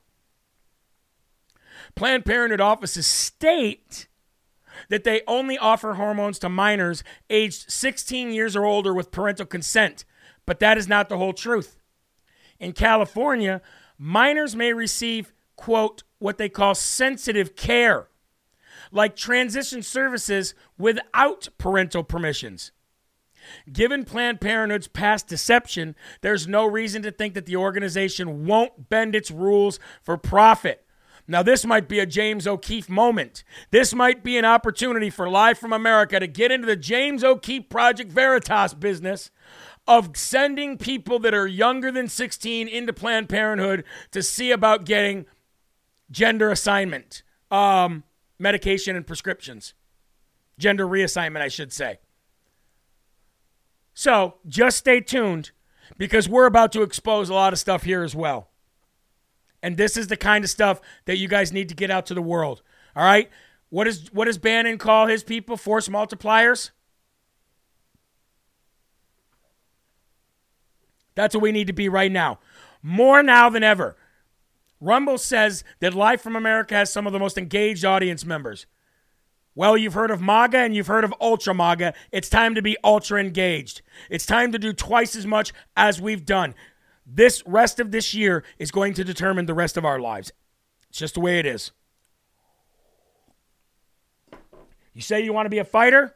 [1.96, 4.08] Planned Parenthood offices state
[4.90, 10.06] that they only offer hormones to minors aged 16 years or older with parental consent,
[10.46, 11.78] but that is not the whole truth.
[12.60, 13.62] In California,
[13.98, 18.08] minors may receive quote, what they call sensitive care,
[18.92, 22.72] like transition services without parental permissions.
[23.72, 29.16] Given Planned Parenthood's past deception, there's no reason to think that the organization won't bend
[29.16, 30.84] its rules for profit.
[31.28, 33.44] Now, this might be a James O'Keefe moment.
[33.72, 37.70] This might be an opportunity for Live from America to get into the James O'Keefe
[37.70, 39.32] Project Veritas business
[39.88, 45.26] of sending people that are younger than 16 into Planned Parenthood to see about getting
[46.10, 48.04] gender assignment, um,
[48.38, 49.74] medication and prescriptions,
[50.58, 52.00] gender reassignment, I should say.
[53.94, 55.52] So just stay tuned
[55.98, 58.51] because we're about to expose a lot of stuff here as well.
[59.64, 62.14] And this is the kind of stuff that you guys need to get out to
[62.14, 62.62] the world.
[62.96, 63.30] All right?
[63.70, 65.56] What, is, what does Bannon call his people?
[65.58, 66.72] Force multipliers?
[71.16, 72.40] That's what we need to be right now.
[72.82, 73.96] More now than ever.
[74.80, 78.66] Rumble says that Live from America has some of the most engaged audience members.
[79.54, 81.94] Well, you've heard of MAGA and you've heard of Ultra MAGA.
[82.12, 83.82] It's time to be ultra engaged.
[84.10, 86.56] It's time to do twice as much as we've done.
[87.14, 90.32] This rest of this year is going to determine the rest of our lives.
[90.90, 91.72] It's just the way it is.
[94.94, 96.16] You say you want to be a fighter?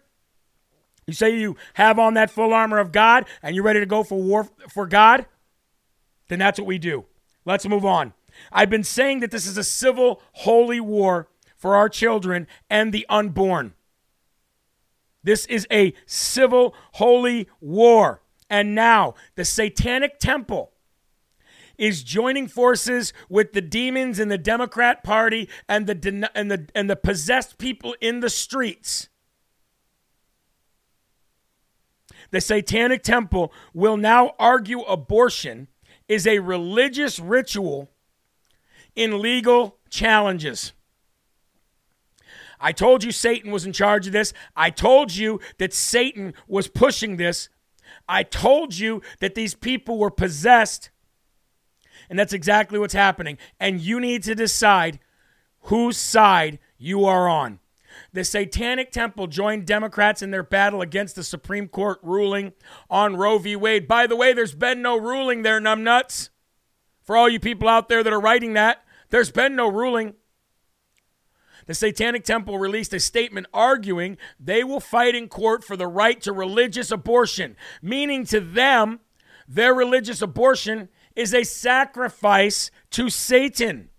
[1.05, 4.03] You say you have on that full armor of God and you're ready to go
[4.03, 5.25] for war for God?
[6.29, 7.05] Then that's what we do.
[7.43, 8.13] Let's move on.
[8.52, 11.27] I've been saying that this is a civil holy war
[11.58, 13.73] for our children and the unborn.
[15.23, 18.21] This is a civil holy war.
[18.50, 20.71] And now the satanic temple
[21.78, 26.90] is joining forces with the demons in the Democrat Party and the and the and
[26.90, 29.10] the possessed people in the streets.
[32.32, 35.67] The satanic temple will now argue abortion
[36.08, 37.90] is a religious ritual
[38.96, 40.73] in legal challenges.
[42.60, 44.34] I told you Satan was in charge of this.
[44.56, 47.50] I told you that Satan was pushing this.
[48.08, 50.90] I told you that these people were possessed.
[52.10, 53.37] And that's exactly what's happening.
[53.60, 54.99] And you need to decide
[55.62, 57.60] whose side you are on.
[58.13, 62.53] The Satanic Temple joined Democrats in their battle against the Supreme Court ruling
[62.89, 63.56] on Roe v.
[63.56, 63.87] Wade.
[63.87, 66.29] By the way, there's been no ruling there, numbnuts.
[67.03, 70.15] For all you people out there that are writing that, there's been no ruling.
[71.67, 76.19] The Satanic Temple released a statement arguing they will fight in court for the right
[76.21, 78.99] to religious abortion, meaning to them,
[79.47, 83.90] their religious abortion is a sacrifice to Satan.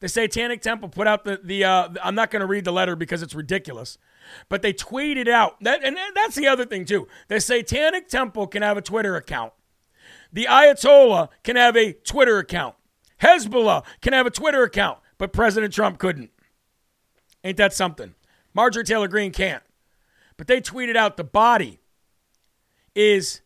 [0.00, 1.64] The Satanic Temple put out the the.
[1.64, 3.98] Uh, I'm not going to read the letter because it's ridiculous,
[4.48, 7.08] but they tweeted out that, and that's the other thing too.
[7.26, 9.52] The Satanic Temple can have a Twitter account.
[10.32, 12.76] The Ayatollah can have a Twitter account.
[13.22, 16.30] Hezbollah can have a Twitter account, but President Trump couldn't.
[17.42, 18.14] Ain't that something?
[18.54, 19.62] Marjorie Taylor Greene can't.
[20.36, 21.80] But they tweeted out the body
[22.94, 23.40] is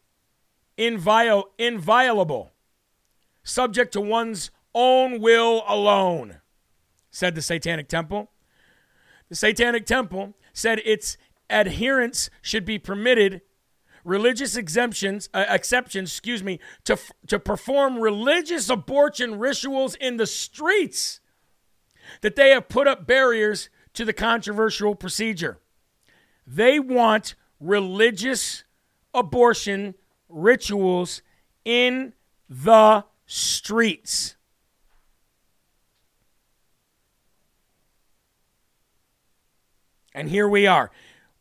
[0.77, 2.53] inviol- inviolable,
[3.43, 6.41] subject to one's own will alone,
[7.11, 8.31] said the Satanic Temple.
[9.29, 11.17] The Satanic Temple said its
[11.51, 13.43] adherents should be permitted
[14.05, 16.99] religious exemptions, uh, exceptions, excuse me, to,
[17.29, 21.21] to perform religious abortion rituals in the streets,
[22.21, 25.61] that they have put up barriers to the controversial procedure.
[26.47, 28.65] They want religious
[29.15, 29.95] abortion
[30.33, 31.23] rituals
[31.65, 32.13] in
[32.49, 34.37] the streets.
[40.15, 40.91] And here we are.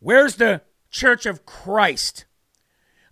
[0.00, 2.24] Where's the Church of Christ?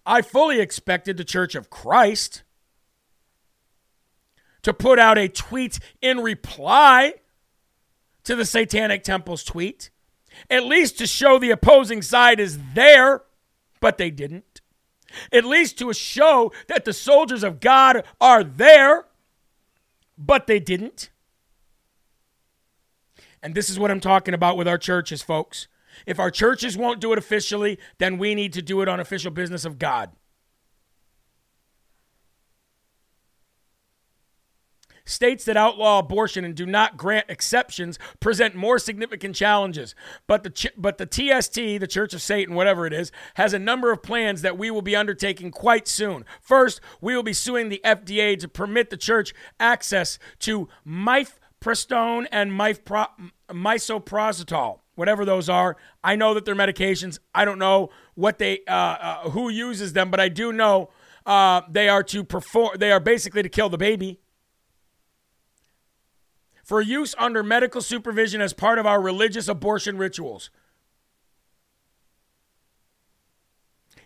[0.06, 2.42] I fully expected the Church of Christ
[4.62, 7.14] to put out a tweet in reply
[8.24, 9.90] to the Satanic Temple's tweet,
[10.48, 13.22] at least to show the opposing side is there,
[13.80, 14.49] but they didn't.
[15.32, 19.06] At least to show that the soldiers of God are there,
[20.16, 21.10] but they didn't.
[23.42, 25.66] And this is what I'm talking about with our churches, folks.
[26.06, 29.30] If our churches won't do it officially, then we need to do it on official
[29.30, 30.10] business of God.
[35.10, 39.94] States that outlaw abortion and do not grant exceptions present more significant challenges.
[40.26, 43.92] But the, but the TST, the Church of Satan, whatever it is, has a number
[43.92, 46.24] of plans that we will be undertaking quite soon.
[46.40, 52.52] First, we will be suing the FDA to permit the church access to mifepristone and
[52.52, 53.20] misoprostol
[55.00, 55.78] whatever those are.
[56.04, 57.18] I know that they're medications.
[57.34, 60.90] I don't know what they, uh, uh, who uses them, but I do know
[61.24, 62.76] uh, they are to perform.
[62.78, 64.20] They are basically to kill the baby.
[66.70, 70.50] For use under medical supervision as part of our religious abortion rituals.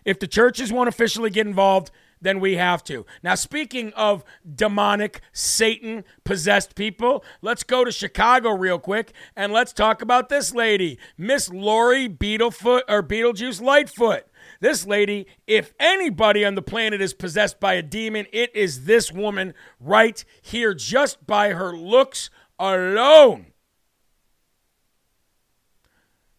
[0.03, 3.05] If the churches won't officially get involved, then we have to.
[3.21, 9.71] Now, speaking of demonic, Satan possessed people, let's go to Chicago real quick and let's
[9.71, 14.23] talk about this lady, Miss Lori Beetlefoot or Beetlejuice Lightfoot.
[14.59, 19.11] This lady, if anybody on the planet is possessed by a demon, it is this
[19.11, 23.47] woman right here, just by her looks alone.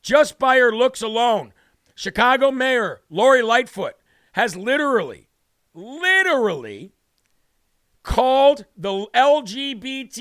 [0.02, 1.52] Just by her looks alone.
[1.94, 3.94] Chicago Mayor Lori Lightfoot
[4.32, 5.28] has literally
[5.74, 6.92] literally
[8.02, 10.16] called the LGBTQIA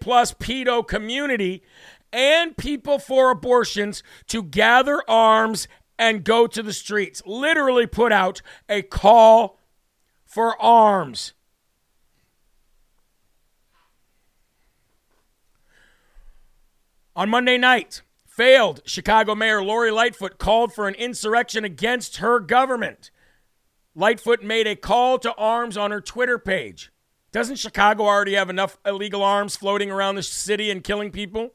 [0.00, 1.62] plus pedo community
[2.12, 5.68] and people for abortions to gather arms
[5.98, 7.22] and go to the streets.
[7.26, 9.58] Literally put out a call
[10.24, 11.32] for arms.
[17.18, 23.10] On Monday night, failed Chicago Mayor Lori Lightfoot called for an insurrection against her government.
[23.96, 26.92] Lightfoot made a call to arms on her Twitter page.
[27.32, 31.54] Doesn't Chicago already have enough illegal arms floating around the city and killing people?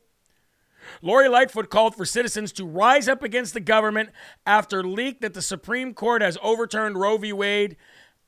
[1.02, 4.10] Lori Lightfoot called for citizens to rise up against the government
[4.46, 7.32] after leak that the Supreme Court has overturned Roe v.
[7.32, 7.78] Wade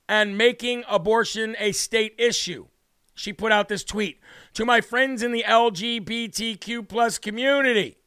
[0.07, 2.67] and making abortion a state issue.
[3.15, 4.19] She put out this tweet
[4.53, 7.97] to my friends in the LGBTQ plus community.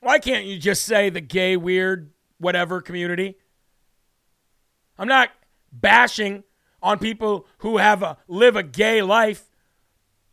[0.00, 3.36] Why can't you just say the gay, weird, whatever community?
[4.98, 5.30] I'm not
[5.70, 6.44] bashing
[6.82, 9.50] on people who have a live a gay life,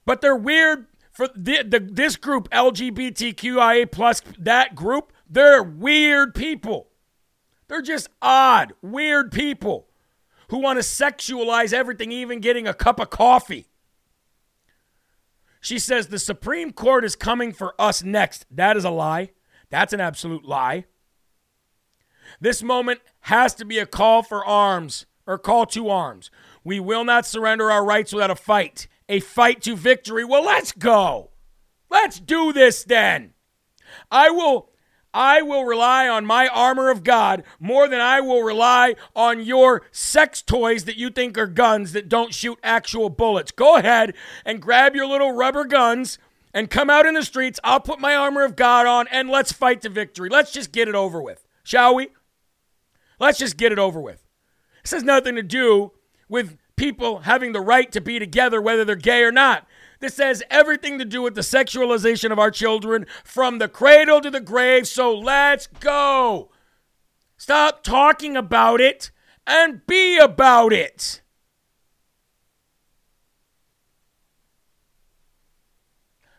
[0.06, 5.12] but they're weird for the, the, this group LGBTQIA plus that group.
[5.30, 6.90] They're weird people.
[7.68, 9.88] They're just odd, weird people
[10.50, 13.68] who want to sexualize everything, even getting a cup of coffee.
[15.62, 18.46] She says the Supreme Court is coming for us next.
[18.52, 19.30] That is a lie.
[19.70, 20.86] That's an absolute lie.
[22.40, 26.32] This moment has to be a call for arms or call to arms.
[26.64, 30.26] We will not surrender our rights without a fight, a fight to victory.
[30.26, 31.30] Well, let's go.
[31.92, 33.34] Let's do this then.
[34.10, 34.71] I will
[35.14, 39.84] I will rely on my armor of God more than I will rely on your
[39.92, 43.52] sex toys that you think are guns that don't shoot actual bullets.
[43.52, 44.14] Go ahead
[44.46, 46.18] and grab your little rubber guns
[46.54, 47.60] and come out in the streets.
[47.64, 50.30] I'll put my armor of God on and let's fight to victory.
[50.30, 52.10] Let's just get it over with, shall we?
[53.20, 54.24] Let's just get it over with.
[54.84, 55.92] This has nothing to do
[56.28, 59.68] with people having the right to be together, whether they're gay or not.
[60.02, 64.32] This has everything to do with the sexualization of our children from the cradle to
[64.32, 64.88] the grave.
[64.88, 66.50] So let's go.
[67.38, 69.12] Stop talking about it
[69.46, 71.22] and be about it.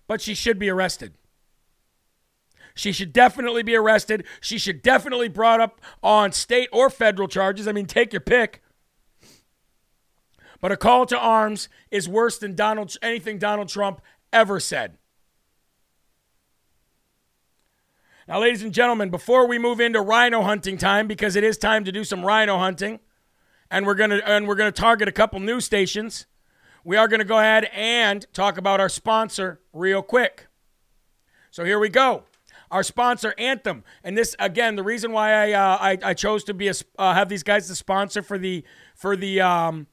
[0.07, 1.15] But she should be arrested.
[2.75, 4.25] She should definitely be arrested.
[4.41, 7.69] She should definitely brought up on state or federal charges.
[7.69, 8.62] I mean, take your pick.
[10.63, 14.01] But a call to arms is worse than Donald anything Donald Trump
[14.33, 14.97] ever said.
[18.29, 21.85] Now, ladies and gentlemen, before we move into RINO hunting time, because it is time
[21.85, 23.01] to do some RINO hunting,
[23.73, 26.27] and we're gonna and we're gonna target a couple news stations,
[26.85, 30.47] we are gonna go ahead and talk about our sponsor real quick.
[31.51, 32.23] So here we go.
[32.71, 36.55] Our sponsor, Anthem, and this again, the reason why I uh, I, I, chose to
[36.55, 39.89] be a, uh, have these guys the sponsor for the for the um,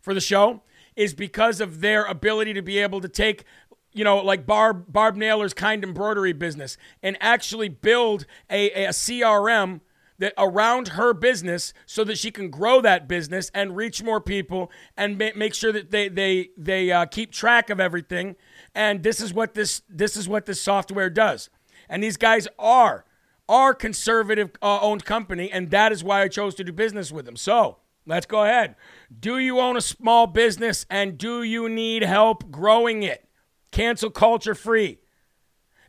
[0.00, 0.62] for the show
[0.96, 3.44] is because of their ability to be able to take
[3.92, 9.80] you know, like Barb Barb Naylor's kind embroidery business and actually build a, a CRM
[10.18, 14.70] that around her business so that she can grow that business and reach more people
[14.96, 18.36] and ma- make sure that they they they uh, keep track of everything.
[18.74, 21.50] And this is what this this is what this software does.
[21.88, 23.04] And these guys are
[23.48, 27.24] are conservative uh, owned company, and that is why I chose to do business with
[27.24, 27.36] them.
[27.36, 27.78] So
[28.08, 28.74] Let's go ahead.
[29.20, 33.28] Do you own a small business and do you need help growing it?
[33.70, 34.98] Cancel culture free.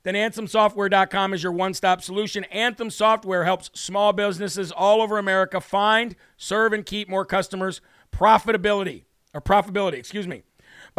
[0.04, 2.44] Then AnthemSoftware.com is your one stop solution.
[2.46, 7.80] Anthem Software helps small businesses all over America find, serve, and keep more customers.
[8.12, 9.04] Profitability,
[9.34, 10.44] or profitability, excuse me.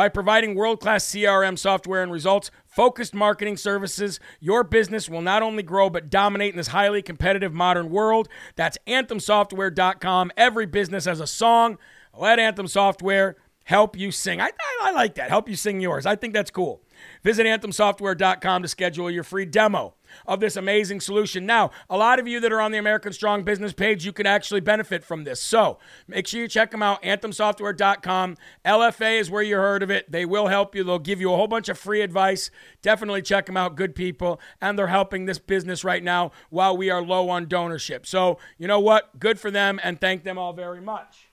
[0.00, 5.42] By providing world class CRM software and results, focused marketing services, your business will not
[5.42, 8.26] only grow but dominate in this highly competitive modern world.
[8.56, 10.32] That's anthemsoftware.com.
[10.38, 11.76] Every business has a song.
[12.18, 14.40] Let Anthem Software help you sing.
[14.40, 15.28] I, I, I like that.
[15.28, 16.06] Help you sing yours.
[16.06, 16.80] I think that's cool.
[17.22, 19.94] Visit anthemsoftware.com to schedule your free demo
[20.26, 21.46] of this amazing solution.
[21.46, 24.26] Now, a lot of you that are on the American Strong Business page, you can
[24.26, 25.40] actually benefit from this.
[25.40, 25.78] So
[26.08, 28.36] make sure you check them out, anthemsoftware.com.
[28.64, 30.10] LFA is where you heard of it.
[30.10, 32.50] They will help you, they'll give you a whole bunch of free advice.
[32.82, 33.76] Definitely check them out.
[33.76, 34.40] Good people.
[34.60, 38.06] And they're helping this business right now while we are low on donorship.
[38.06, 39.18] So, you know what?
[39.18, 41.30] Good for them, and thank them all very much.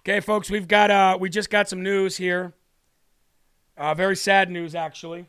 [0.00, 2.54] Okay, folks, we've got uh, we just got some news here.
[3.80, 5.24] Uh, very sad news, actually.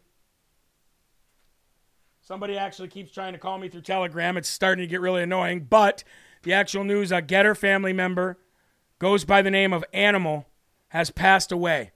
[2.19, 4.35] Somebody actually keeps trying to call me through Telegram.
[4.35, 5.67] It's starting to get really annoying.
[5.69, 6.03] But
[6.43, 8.37] the actual news a GETTR family member
[8.99, 10.47] goes by the name of Animal
[10.89, 11.93] has passed away.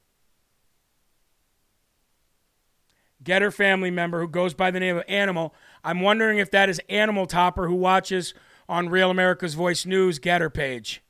[3.21, 5.53] GETTR family member who goes by the name of Animal.
[5.83, 8.33] I'm wondering if that is Animal Topper who watches
[8.69, 11.03] on Real America's Voice News GETTR page.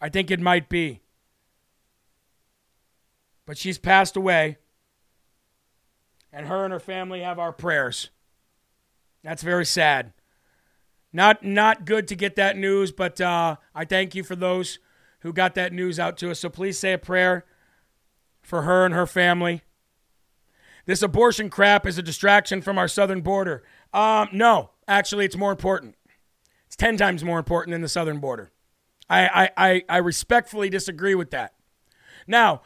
[0.00, 1.01] I think it might be.
[3.46, 4.58] But she's passed away.
[6.32, 8.10] And her and her family have our prayers.
[9.22, 10.12] That's very sad.
[11.12, 14.78] Not not good to get that news, but uh, I thank you for those
[15.20, 16.40] who got that news out to us.
[16.40, 17.44] So please say a prayer
[18.42, 19.62] for her and her family.
[20.86, 23.62] This abortion crap is a distraction from our southern border.
[23.92, 25.94] Um, no, actually, it's more important.
[26.66, 28.50] It's 10 times more important than the southern border.
[29.08, 31.54] I, I, I respectfully disagree with that.
[32.26, 32.62] Now,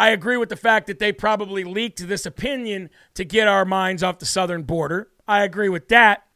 [0.00, 4.02] I agree with the fact that they probably leaked this opinion to get our minds
[4.02, 5.10] off the southern border.
[5.28, 6.26] I agree with that.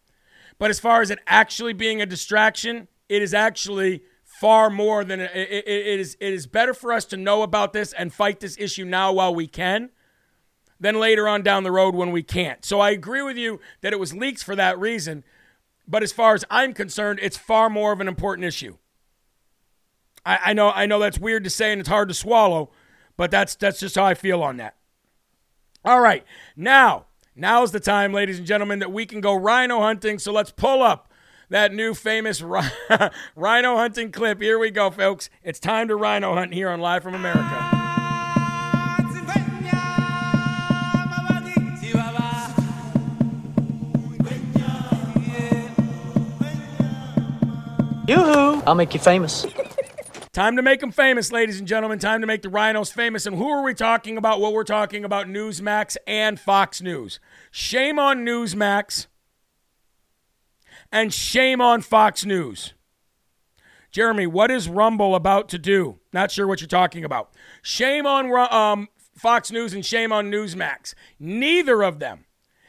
[0.58, 5.20] But as far as it actually being a distraction, it is actually far more than
[5.20, 6.14] it, it, it is.
[6.20, 9.34] It is better for us to know about this and fight this issue now while
[9.34, 9.88] we can
[10.78, 12.66] than later on down the road when we can't.
[12.66, 15.24] So I agree with you that it was leaked for that reason.
[15.88, 18.76] But as far as I'm concerned, it's far more of an important issue.
[20.26, 22.70] I, I know I know that's weird to say and it's hard to swallow,
[23.16, 24.76] but that's that's just how I feel on that.
[25.84, 26.24] All right.
[26.56, 27.06] Now,
[27.36, 30.18] now is the time, ladies and gentlemen, that we can go RINO hunting.
[30.18, 31.12] So let's pull up
[31.50, 32.40] that new famous
[33.36, 34.40] RINO hunting clip.
[34.40, 35.28] Here we go, folks.
[35.42, 37.70] It's time to RINO hunt here on Live from America.
[48.06, 48.62] Yoo-hoo!
[48.66, 49.46] I'll make you famous.
[50.34, 52.00] Time to make them famous, ladies and gentlemen.
[52.00, 53.24] Time to make the RINOs famous.
[53.24, 54.40] And who are we talking about?
[54.40, 57.20] Well, we're talking about Newsmax and Fox News.
[57.52, 59.06] Shame on Newsmax
[60.90, 62.74] and shame on Fox News.
[63.92, 66.00] Jeremy, what is Rumble about to do?
[66.12, 67.30] Not sure what you're talking about.
[67.62, 70.94] Shame on um, Fox News and shame on Newsmax.
[71.20, 72.24] Neither of them,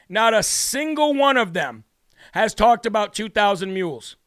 [0.07, 1.83] not a single one of them,
[2.33, 4.17] has talked about 2,000 Mules.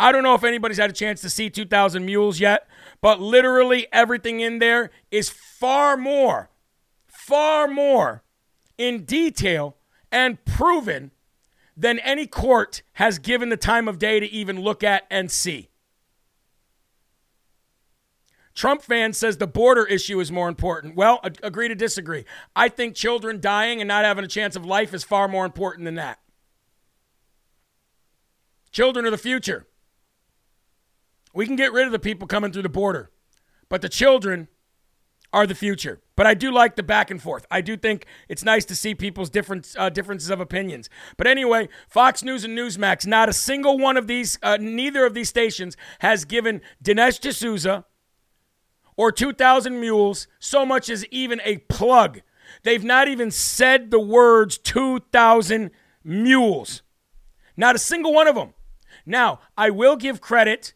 [0.00, 2.66] I don't know if anybody's had a chance to see 2000 Mules yet,
[3.02, 6.48] but literally everything in there is far more,
[7.06, 8.22] far more
[8.78, 9.76] in detail
[10.10, 11.10] and proven
[11.76, 15.68] than any court has given the time of day to even look at and see.
[18.54, 20.96] Trump fan says the border issue is more important.
[20.96, 22.24] Well, agree to disagree.
[22.56, 25.84] I think children dying and not having a chance of life is far more important
[25.84, 26.20] than that.
[28.72, 29.66] Children are the future.
[31.32, 33.10] We can get rid of the people coming through the border,
[33.68, 34.48] but the children
[35.32, 36.00] are the future.
[36.16, 37.46] But I do like the back and forth.
[37.50, 40.90] I do think it's nice to see people's different uh, differences of opinions.
[41.16, 45.14] But anyway, Fox News and Newsmax, not a single one of these, uh, neither of
[45.14, 47.84] these stations has given Dinesh D'Souza
[48.96, 52.20] or 2,000 Mules so much as even a plug.
[52.64, 55.70] They've not even said the words 2,000
[56.02, 56.82] Mules.
[57.56, 58.54] Not a single one of them.
[59.06, 60.74] Now, I will give credit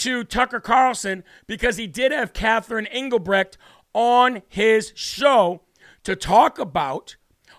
[0.00, 3.56] to Tucker Carlson because he did have Catherine Engelbrecht
[3.92, 5.62] on his show
[6.04, 7.16] to talk about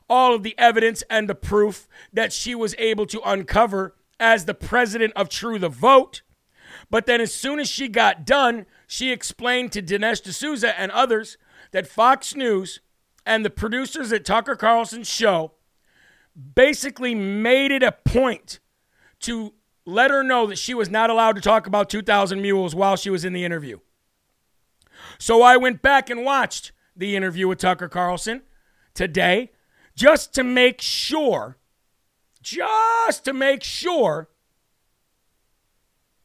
[0.10, 4.54] all of the evidence and the proof that she was able to uncover as the
[4.54, 6.22] president of True the Vote.
[6.90, 11.38] But then, as soon as she got done, she explained to Dinesh D'Souza and others
[11.72, 12.82] that Fox News
[13.26, 15.54] and the producers at Tucker Carlson's show
[16.56, 18.60] basically made it a point
[19.22, 19.54] to
[19.86, 23.10] let her know that she was not allowed to talk about 2,000 Mules while she
[23.10, 23.80] was in the interview.
[25.18, 28.44] So I went back and watched the interview with Tucker Carlson
[28.94, 29.52] today
[29.96, 31.58] just to make sure,
[32.42, 34.30] just to make sure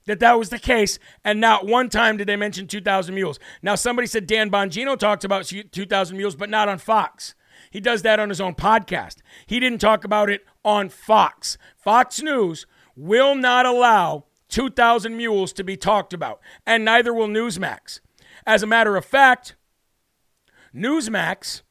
[0.06, 0.98] that that was the case.
[1.24, 3.38] And not one time did they mention 2,000 Mules.
[3.62, 7.34] Now, somebody said Dan Bongino talked about 2,000 Mules, but not on Fox.
[7.70, 9.16] He does that on his own podcast.
[9.46, 11.58] He didn't talk about it on Fox.
[11.76, 12.66] Fox News
[12.96, 18.00] will not allow 2,000 mules to be talked about, and neither will Newsmax.
[18.46, 19.54] As a matter of fact,
[20.74, 21.62] Newsmax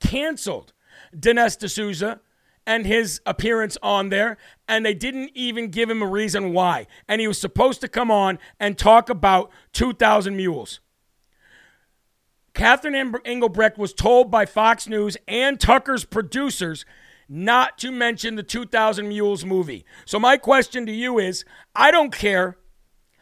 [0.00, 0.72] canceled
[1.14, 2.20] Dinesh D'Souza
[2.66, 4.36] and his appearance on there,
[4.68, 6.86] and they didn't even give him a reason why.
[7.08, 10.80] And he was supposed to come on and talk about 2,000 mules.
[12.54, 16.84] Catherine Engelbrecht was told by Fox News and Tucker's producers
[17.32, 19.86] not to mention the 2000 Mules movie.
[20.04, 22.58] So, my question to you is I don't care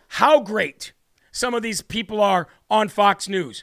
[0.09, 0.93] how great
[1.31, 3.63] some of these people are on Fox News.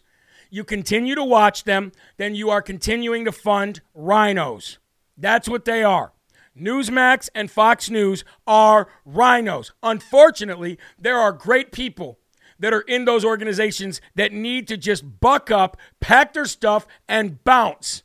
[0.50, 4.78] You continue to watch them, then you are continuing to fund RINOs.
[5.18, 6.14] That's what they are.
[6.58, 9.72] Newsmax and Fox News are RINOs.
[9.84, 12.20] Unfortunately, there are great people
[12.58, 17.44] that are in those organizations that need to just buck up, pack their stuff, and
[17.44, 18.04] bounce.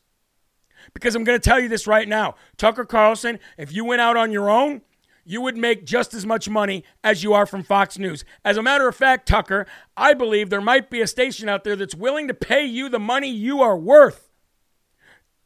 [0.95, 4.17] Because I'm going to tell you this right now Tucker Carlson, if you went out
[4.17, 4.83] on your own,
[5.25, 8.25] you would make just as much money as you are from Fox News.
[8.45, 9.67] As a matter of fact, Tucker,
[9.97, 12.99] I believe there might be a station out there that's willing to pay you the
[12.99, 14.31] money you are worth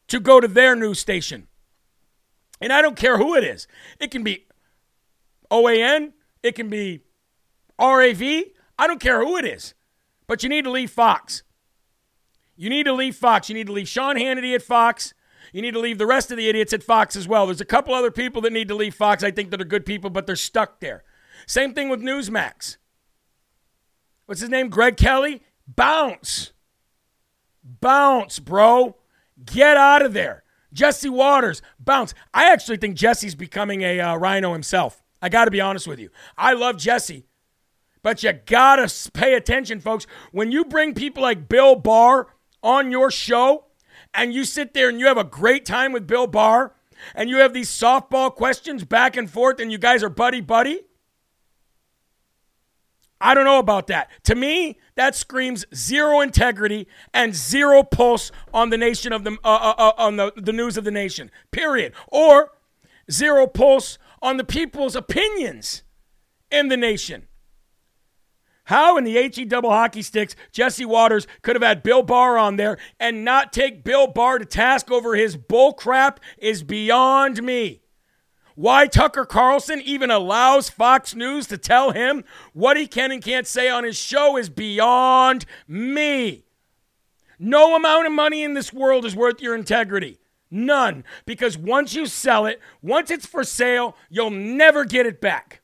[0.08, 1.48] to go to their news station.
[2.60, 3.66] And I don't care who it is.
[4.00, 4.46] It can be
[5.50, 7.02] OAN, it can be
[7.78, 8.22] RAV.
[8.78, 9.74] I don't care who it is.
[10.26, 11.42] But you need to leave Fox.
[12.56, 13.48] You need to leave Fox.
[13.48, 15.12] You need to leave Sean Hannity at Fox.
[15.52, 17.46] You need to leave the rest of the idiots at Fox as well.
[17.46, 19.86] There's a couple other people that need to leave Fox, I think, that are good
[19.86, 21.04] people, but they're stuck there.
[21.46, 22.76] Same thing with Newsmax.
[24.26, 24.68] What's his name?
[24.68, 25.42] Greg Kelly?
[25.66, 26.52] Bounce.
[27.62, 28.96] Bounce, bro.
[29.44, 30.44] Get out of there.
[30.72, 32.12] Jesse Watters, bounce.
[32.34, 35.02] I actually think Jesse's becoming a uh, RINO himself.
[35.22, 36.10] I got to be honest with you.
[36.36, 37.24] I love Jesse,
[38.02, 40.06] but you got to pay attention, folks.
[40.32, 42.28] When you bring people like Bill Barr
[42.62, 43.65] on your show,
[44.16, 46.74] and you sit there and you have a great time with Bill Barr
[47.14, 50.80] and you have these softball questions back and forth and you guys are buddy buddy.
[53.20, 54.10] I don't know about that.
[54.24, 59.48] To me, that screams zero integrity and zero pulse on the nation of the uh,
[59.48, 61.30] uh, uh, on the, the news of the nation.
[61.50, 61.94] Period.
[62.08, 62.52] Or
[63.10, 65.82] zero pulse on the people's opinions
[66.50, 67.26] in the nation.
[68.66, 72.56] How in the HE double hockey sticks Jesse Watters could have had Bill Barr on
[72.56, 77.82] there and not take Bill Barr to task over his bull crap is beyond me.
[78.56, 83.46] Why Tucker Carlson even allows Fox News to tell him what he can and can't
[83.46, 86.44] say on his show is beyond me.
[87.38, 90.18] No amount of money in this world is worth your integrity.
[90.50, 91.04] None.
[91.24, 95.60] Because once you sell it, once it's for sale, you'll never get it back.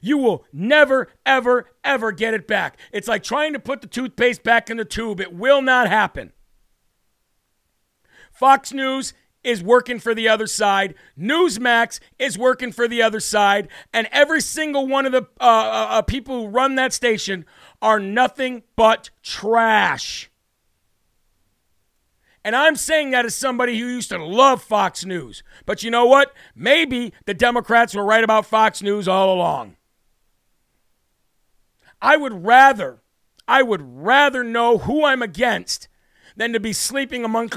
[0.00, 2.78] You will never, ever, ever get it back.
[2.92, 5.20] It's like trying to put the toothpaste back in the tube.
[5.20, 6.32] It will not happen.
[8.32, 10.94] Fox News is working for the other side.
[11.18, 13.68] Newsmax is working for the other side.
[13.92, 17.44] And every single one of the uh, uh, uh, people who run that station
[17.80, 20.30] are nothing but trash.
[22.42, 25.42] And I'm saying that as somebody who used to love Fox News.
[25.66, 26.32] But you know what?
[26.54, 29.76] Maybe the Democrats were right about Fox News all along.
[32.02, 33.02] I would rather,
[33.46, 35.88] I would rather know who I'm against
[36.36, 37.50] than to be sleeping among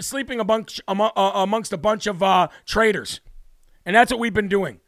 [0.00, 3.20] sleeping amongst uh, amongst a bunch of uh, traitors,
[3.84, 4.80] and that's what we've been doing.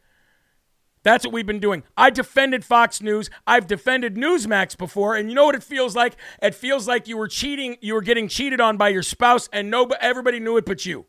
[1.03, 1.83] That's what we've been doing.
[1.97, 3.29] I defended Fox News.
[3.45, 6.15] I've defended Newsmax before, and you know what it feels like?
[6.41, 7.77] It feels like you were cheating.
[7.81, 11.05] You were getting cheated on by your spouse, and nobody, everybody knew it but you.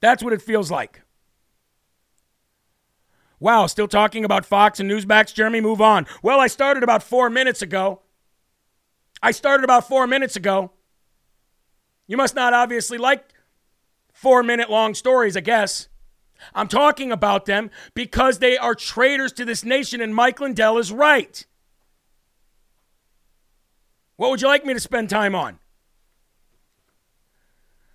[0.00, 1.02] That's what it feels like.
[3.42, 5.60] Wow, still talking about Fox and Newsmax, Jeremy?
[5.60, 6.06] Move on.
[6.22, 8.00] Well, I started about four minutes ago.
[9.20, 10.70] I started about four minutes ago.
[12.06, 13.24] You must not obviously like
[14.12, 15.88] four minute long stories, I guess.
[16.54, 20.92] I'm talking about them because they are traitors to this nation, and Mike Lindell is
[20.92, 21.44] right.
[24.14, 25.58] What would you like me to spend time on?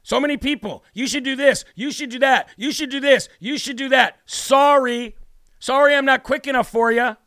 [0.03, 0.83] So many people.
[0.93, 1.63] You should do this.
[1.73, 2.49] You should do that.
[2.57, 3.29] You should do this.
[3.39, 4.17] You should do that.
[4.25, 5.15] Sorry.
[5.59, 7.17] Sorry, I'm not quick enough for you.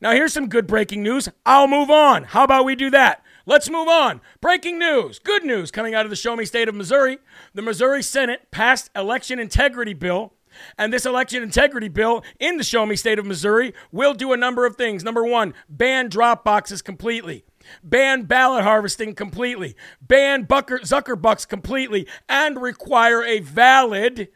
[0.00, 1.28] Now, here's some good breaking news.
[1.44, 2.24] I'll move on.
[2.24, 3.24] How about we do that?
[3.46, 4.20] Let's move on.
[4.40, 5.18] Breaking news.
[5.18, 7.18] Good news coming out of the Show Me State of Missouri.
[7.54, 10.34] The Missouri Senate passed election integrity bill.
[10.76, 14.36] And this election integrity bill in the Show Me State of Missouri will do a
[14.36, 15.02] number of things.
[15.02, 17.44] Number one, ban drop boxes completely
[17.82, 24.28] ban ballot harvesting completely, ban Zuckerbucks completely, and require a valid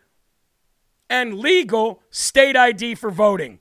[1.12, 3.58] and legal state ID for voting.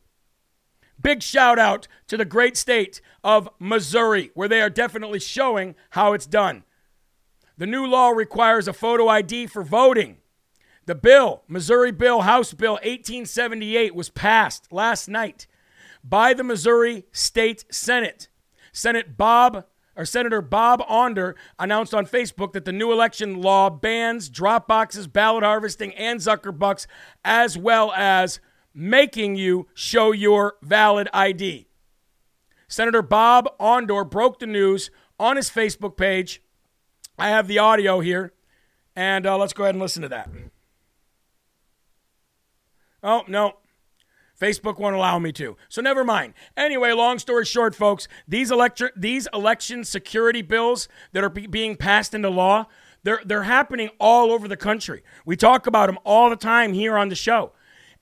[1.02, 6.14] Big shout out to the great state of Missouri, where they are definitely showing how
[6.14, 6.64] it's done.
[7.58, 10.20] The new law requires a photo ID for voting.
[10.86, 15.46] The bill, Missouri Bill, House Bill 1878, was passed last night
[16.06, 18.30] by the Missouri State Senate.
[18.72, 19.66] Senate Bob
[20.02, 25.06] or Senator Bob Onder announced on Facebook that the new election law bans drop boxes,
[25.06, 26.88] ballot harvesting, and Zuckerbucks,
[27.24, 28.40] as well as
[28.74, 31.68] making you show your valid ID.
[32.68, 34.90] Senator Bob Onder broke the news
[35.20, 36.42] on his Facebook page.
[37.20, 38.34] I have the audio here,
[38.96, 40.32] and uh, let's go ahead and listen to that.
[43.04, 43.58] Oh, no.
[44.42, 45.56] Facebook won't allow me to.
[45.70, 46.34] So never mind.
[46.58, 51.76] Anyway, long story short, folks, these electri- these election security bills that are be- being
[51.76, 52.66] passed into law,
[53.04, 55.04] they're they're happening all over the country.
[55.26, 57.52] We talk about them all the time here on the show.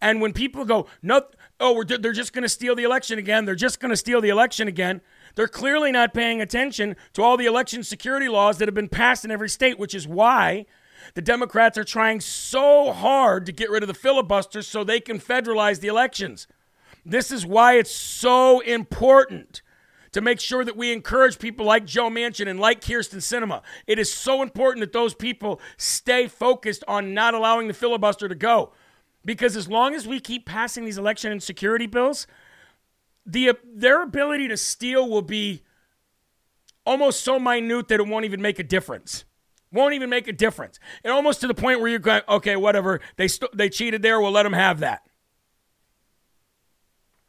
[0.01, 1.23] And when people go, no,
[1.59, 4.29] oh, they're just going to steal the election again, they're just going to steal the
[4.29, 5.01] election again,
[5.35, 9.25] they're clearly not paying attention to all the election security laws that have been passed
[9.25, 10.65] in every state, which is why
[11.14, 15.20] the Democrats are trying so hard to get rid of the filibuster so they can
[15.20, 16.47] federalize the elections.
[17.06, 19.62] This is why it's so important
[20.12, 23.62] to make sure that we encourage people like Joe Manchin and like Kyrsten Sinema.
[23.86, 28.36] It is so important that those people stay focused on not allowing the filibuster to
[28.36, 28.72] go.
[29.24, 32.26] Because as long as we keep passing these election and security bills,
[33.26, 35.62] the their ability to steal will be
[36.86, 39.26] almost so minute that it won't even make a difference.
[39.72, 40.80] Won't even make a difference.
[41.03, 42.99] And almost to the point where you're going, okay, whatever.
[43.17, 44.20] They st- they cheated there.
[44.20, 45.03] We'll let them have that.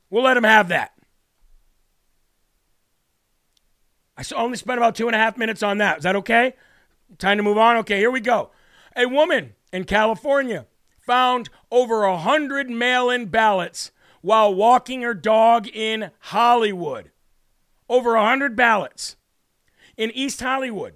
[0.09, 0.93] We'll let them have that.
[4.17, 5.99] I only spent about two and a half minutes on that.
[5.99, 6.55] Is that okay?
[7.19, 7.77] Time to move on?
[7.79, 8.51] Okay, here we go.
[8.97, 10.67] A woman in California
[10.99, 17.11] found over a hundred mail-in ballots while walking her dog in Hollywood.
[17.89, 19.17] Over a hundred ballots
[19.97, 20.95] in East Hollywood.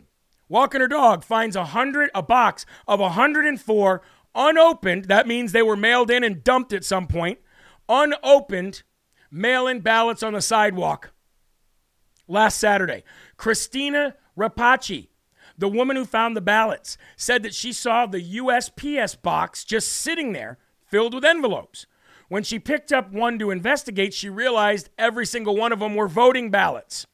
[0.49, 4.03] Walking her dog finds a hundred a box of 104
[4.35, 5.07] unopened.
[5.07, 7.39] That means they were mailed in and dumped at some point.
[7.89, 8.83] Unopened
[9.31, 11.13] mail-in ballots on the sidewalk
[12.29, 13.05] last Saturday.
[13.37, 15.09] Christina Rapace
[15.57, 20.33] the woman who found the ballots said that she saw the USPS box just sitting
[20.33, 21.87] there filled with envelopes.
[22.29, 26.09] When she picked up one to investigate, she realized every single one of them were
[26.09, 27.07] voting ballots.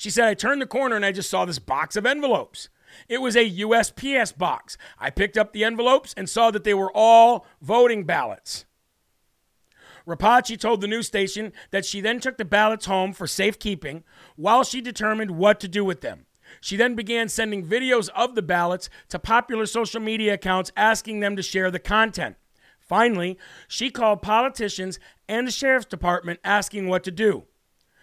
[0.00, 2.70] She said, I turned the corner and I just saw this box of envelopes.
[3.06, 4.78] It was a USPS box.
[4.98, 8.64] I picked up the envelopes and saw that they were all voting ballots.
[10.06, 14.02] Rapace told the news station that she then took the ballots home for safekeeping
[14.36, 16.24] while she determined what to do with them.
[16.62, 21.36] She then began sending videos of the ballots to popular social media accounts asking them
[21.36, 22.36] to share the content.
[22.78, 23.36] Finally,
[23.68, 24.98] she called politicians
[25.28, 27.44] and the sheriff's department asking what to do.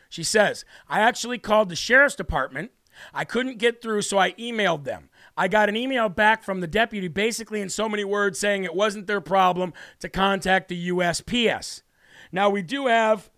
[0.09, 2.71] She says, I actually called the sheriff's department.
[3.13, 5.09] I couldn't get through, so I emailed them.
[5.35, 8.73] I got an email back from the deputy, basically in so many words, saying it
[8.73, 11.83] wasn't their problem to contact the USPS.
[12.31, 13.29] Now we do have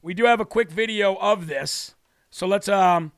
[0.00, 1.94] we do have a quick video of this,
[2.30, 3.12] so let's um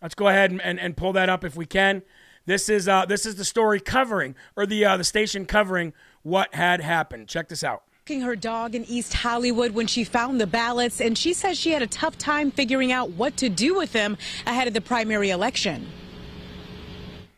[0.00, 2.02] let's go ahead and, and, and pull that up if we can.
[2.46, 5.92] This is uh this is the story covering or the uh, the station covering
[6.22, 7.28] what had happened.
[7.28, 11.32] Check this out her dog in East Hollywood when she found the ballots, and she
[11.32, 14.74] says she had a tough time figuring out what to do with them ahead of
[14.74, 15.88] the primary election.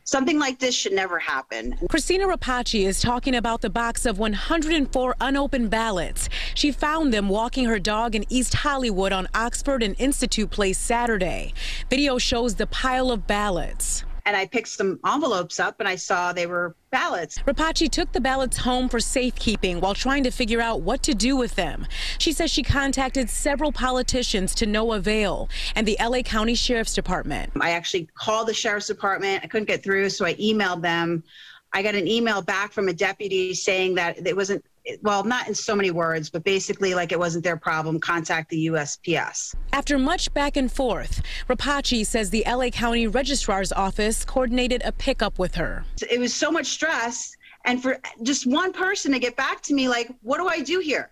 [0.04, 1.74] Something like this should never happen.
[1.88, 6.28] Christina Rapace is talking about the box of 104 unopened ballots.
[6.54, 11.54] She found them walking her dog in East Hollywood on Oxford and Institute Place Saturday.
[11.88, 16.34] Video shows the pile of ballots and I picked some envelopes up and I saw
[16.34, 17.38] they were ballots.
[17.46, 21.34] Rapace took the ballots home for safekeeping while trying to figure out what to do
[21.34, 21.86] with them.
[22.18, 27.52] She says she contacted several politicians to no avail and the LA County Sheriff's Department.
[27.58, 29.42] I actually called the Sheriff's Department.
[29.44, 31.24] I couldn't get through, so I emailed them.
[31.72, 34.62] I got an email back from a deputy saying that it wasn't
[35.03, 38.01] well, not in so many words, but basically like it wasn't their problem.
[38.01, 39.55] Contact the USPS.
[39.72, 45.39] After much back and forth, Rapace says the LA County Registrar's Office coordinated a pickup
[45.39, 45.84] with her.
[46.11, 47.34] It was so much stress.
[47.64, 50.78] And for just one person to get back to me, like, what do I do
[50.78, 51.11] here?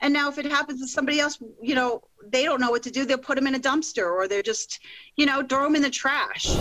[0.00, 2.90] And now, if it happens to somebody else, you know, they don't know what to
[2.90, 3.04] do.
[3.04, 4.80] They'll put them in a dumpster or they're just,
[5.16, 6.54] you know, throw them in the trash.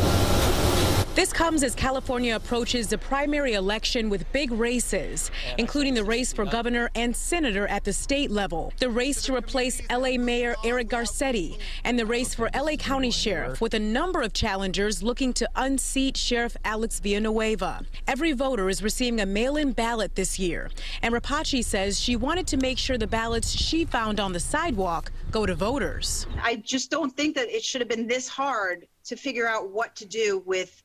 [1.15, 6.43] This comes as California approaches the primary election with big races, including the race for
[6.43, 11.57] governor and senator at the state level, the race to replace LA Mayor Eric Garcetti,
[11.85, 16.17] and the race for LA County Sheriff, with a number of challengers looking to unseat
[16.17, 17.85] Sheriff Alex Villanueva.
[18.09, 20.69] Every voter is receiving a mail in ballot this year,
[21.01, 25.13] and Rapace says she wanted to make sure the ballots she found on the sidewalk
[25.31, 26.27] go to voters.
[26.43, 29.95] I just don't think that it should have been this hard to figure out what
[29.95, 30.81] to do with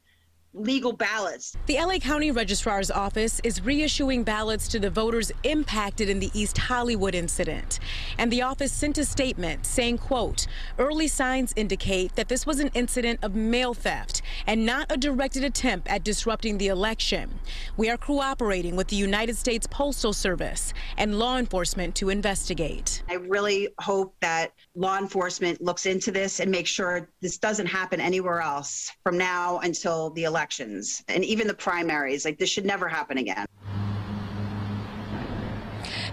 [0.53, 1.57] legal ballots.
[1.66, 6.59] The LA County Registrar's Office is reissuing ballots to the voters impacted in the East
[6.59, 7.78] Hollywood incident.
[8.18, 10.46] And the office sent a statement saying, quote,
[10.78, 15.44] early signs indicate that this was an incident of mail theft and not a directed
[15.44, 17.38] attempt at disrupting the election.
[17.76, 23.05] We are cooperating with the United States Postal Service and law enforcement to investigate.
[23.09, 28.01] I really hope that law enforcement looks into this and makes sure this doesn't happen
[28.01, 32.24] anywhere else from now until the election elections and even the primaries.
[32.24, 33.45] Like this should never happen again.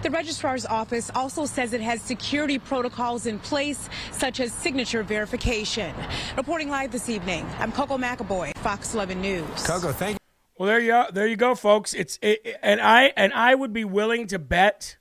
[0.04, 5.94] The registrar's office also says it has security protocols in place, such as signature verification.
[6.36, 9.48] Reporting live this evening, I'm Coco McAvoy, Fox 11 News.
[9.66, 10.18] Coco, thank you.
[10.58, 11.06] Well, there you go.
[11.12, 11.94] There you go, folks.
[11.94, 14.98] It's it, and I and I would be willing to bet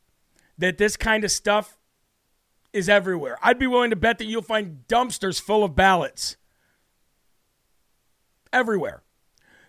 [0.59, 1.77] that this kind of stuff
[2.73, 3.39] is everywhere.
[3.43, 6.37] I'd be willing to bet that you'll find dumpsters full of ballots
[8.53, 9.03] everywhere.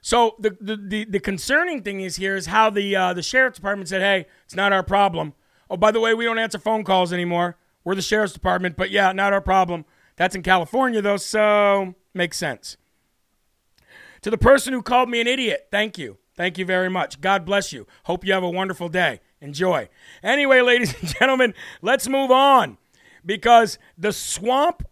[0.07, 3.57] So the, the, the, the, concerning thing is here is how the uh, the sheriff's
[3.57, 5.33] department said, "Hey, it's not our problem."
[5.69, 7.57] Oh, by the way, we don't answer phone calls anymore.
[7.83, 9.83] We're the sheriff's department, but yeah, not our problem.
[10.15, 12.77] That's in California though, so makes sense.
[14.21, 16.19] To the person who called me an idiot, thank you.
[16.37, 17.19] Thank you very much.
[17.19, 17.85] God bless you.
[18.05, 19.19] Hope you have a wonderful day.
[19.41, 19.89] Enjoy.
[20.23, 22.77] Anyway, ladies and gentlemen, let's move on
[23.25, 24.87] because the swamp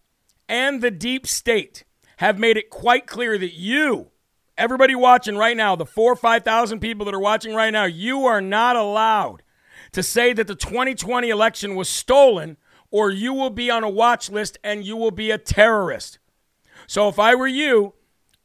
[0.49, 1.85] and the deep state
[2.17, 4.11] have made it quite clear that you
[4.57, 8.25] everybody watching right now, the four or 5,000 people that are watching right now, you
[8.25, 9.43] are not allowed
[9.91, 12.57] to say that the 2020 election was stolen
[12.91, 16.19] or you will be on a watch list and you will be a terrorist.
[16.87, 17.93] So if I were you,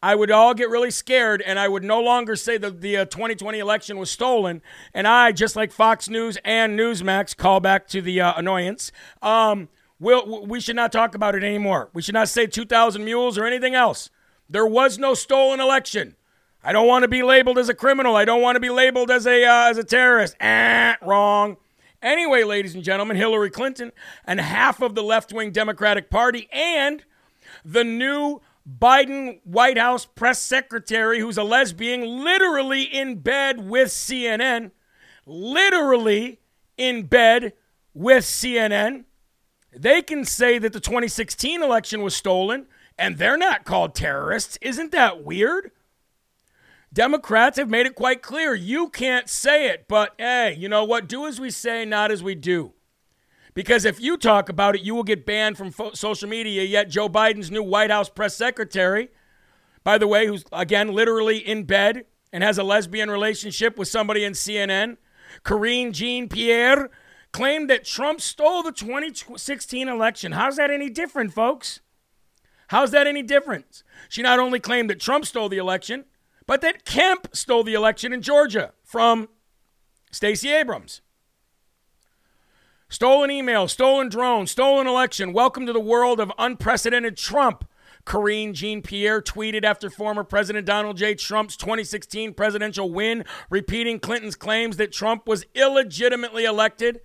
[0.02, 3.04] I would all get really scared and I would no longer say that the uh,
[3.04, 4.62] 2020 election was stolen.
[4.94, 8.92] And I, just like Fox News and Newsmax, call back to the uh, annoyance.
[9.20, 11.90] Um, we'll, we should not talk about it anymore.
[11.92, 14.10] We should not say 2,000 mules or anything else.
[14.50, 16.16] There was no stolen election.
[16.62, 18.16] I don't want to be labeled as a criminal.
[18.16, 20.34] I don't want to be labeled as a uh, as a terrorist.
[20.40, 21.56] Eh, wrong.
[22.02, 23.92] Anyway, ladies and gentlemen, Hillary Clinton
[24.24, 27.04] and half of the left-wing Democratic Party and
[27.64, 34.72] the new Biden White House press secretary who's a lesbian literally in bed with CNN,
[35.26, 36.40] literally
[36.76, 37.52] in bed
[37.94, 39.04] with CNN.
[39.72, 42.66] They can say that the 2016 election was stolen
[43.00, 44.58] and they're not called terrorists.
[44.60, 45.70] Isn't that weird?
[46.92, 51.08] Democrats have made it quite clear you can't say it, but hey, you know what?
[51.08, 52.74] Do as we say, not as we do.
[53.54, 56.62] Because if you talk about it, you will get banned from fo- social media.
[56.62, 59.08] Yet Joe Biden's new White House press secretary,
[59.82, 64.24] by the way, who's again literally in bed and has a lesbian relationship with somebody
[64.24, 64.98] in CNN,
[65.42, 66.90] Karine Jean Pierre,
[67.32, 70.32] claimed that Trump stole the 2016 election.
[70.32, 71.80] How's that any different, folks?
[72.70, 73.82] How's that any different?
[74.08, 76.04] She not only claimed that Trump stole the election,
[76.46, 79.28] but that Kemp stole the election in Georgia from
[80.12, 81.00] Stacey Abrams.
[82.88, 85.32] Stolen email, stolen drone, stolen election.
[85.32, 87.68] Welcome to the world of unprecedented Trump.
[88.06, 91.16] Karine Jean Pierre tweeted after former President Donald J.
[91.16, 97.00] Trump's 2016 presidential win, repeating Clinton's claims that Trump was illegitimately elected.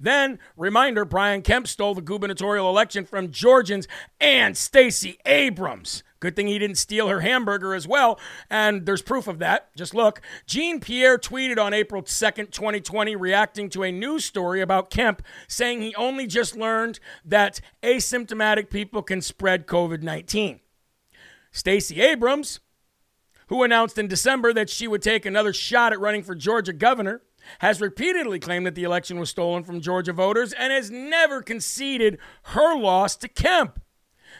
[0.00, 3.88] Then, reminder Brian Kemp stole the gubernatorial election from Georgians
[4.20, 6.02] and Stacey Abrams.
[6.20, 8.18] Good thing he didn't steal her hamburger as well.
[8.50, 9.74] And there's proof of that.
[9.76, 10.20] Just look.
[10.46, 15.80] Jean Pierre tweeted on April 2nd, 2020, reacting to a news story about Kemp, saying
[15.80, 20.60] he only just learned that asymptomatic people can spread COVID 19.
[21.52, 22.60] Stacey Abrams,
[23.46, 27.22] who announced in December that she would take another shot at running for Georgia governor,
[27.60, 32.18] has repeatedly claimed that the election was stolen from Georgia voters and has never conceded
[32.44, 33.80] her loss to Kemp.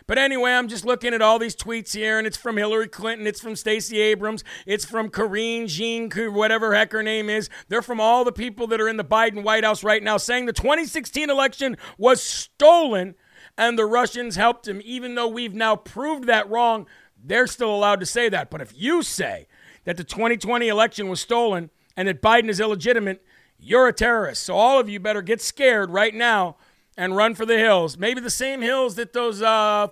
[0.07, 3.27] But anyway, I'm just looking at all these tweets here, and it's from Hillary Clinton,
[3.27, 7.51] it's from Stacey Abrams, it's from Karine Jean, whatever heck her name is.
[7.69, 10.47] They're from all the people that are in the Biden White House right now saying
[10.47, 13.15] the 2016 election was stolen
[13.57, 14.81] and the Russians helped him.
[14.85, 16.87] Even though we've now proved that wrong,
[17.23, 18.51] they're still allowed to say that.
[18.51, 19.49] But if you say
[19.85, 23.25] that the 2020 election was stolen and that Biden is illegitimate,
[23.59, 24.45] you're a terrorist.
[24.45, 26.57] So all of you better get scared right now
[26.97, 27.99] and run for the hills.
[27.99, 29.89] Maybe the same hills that those uh,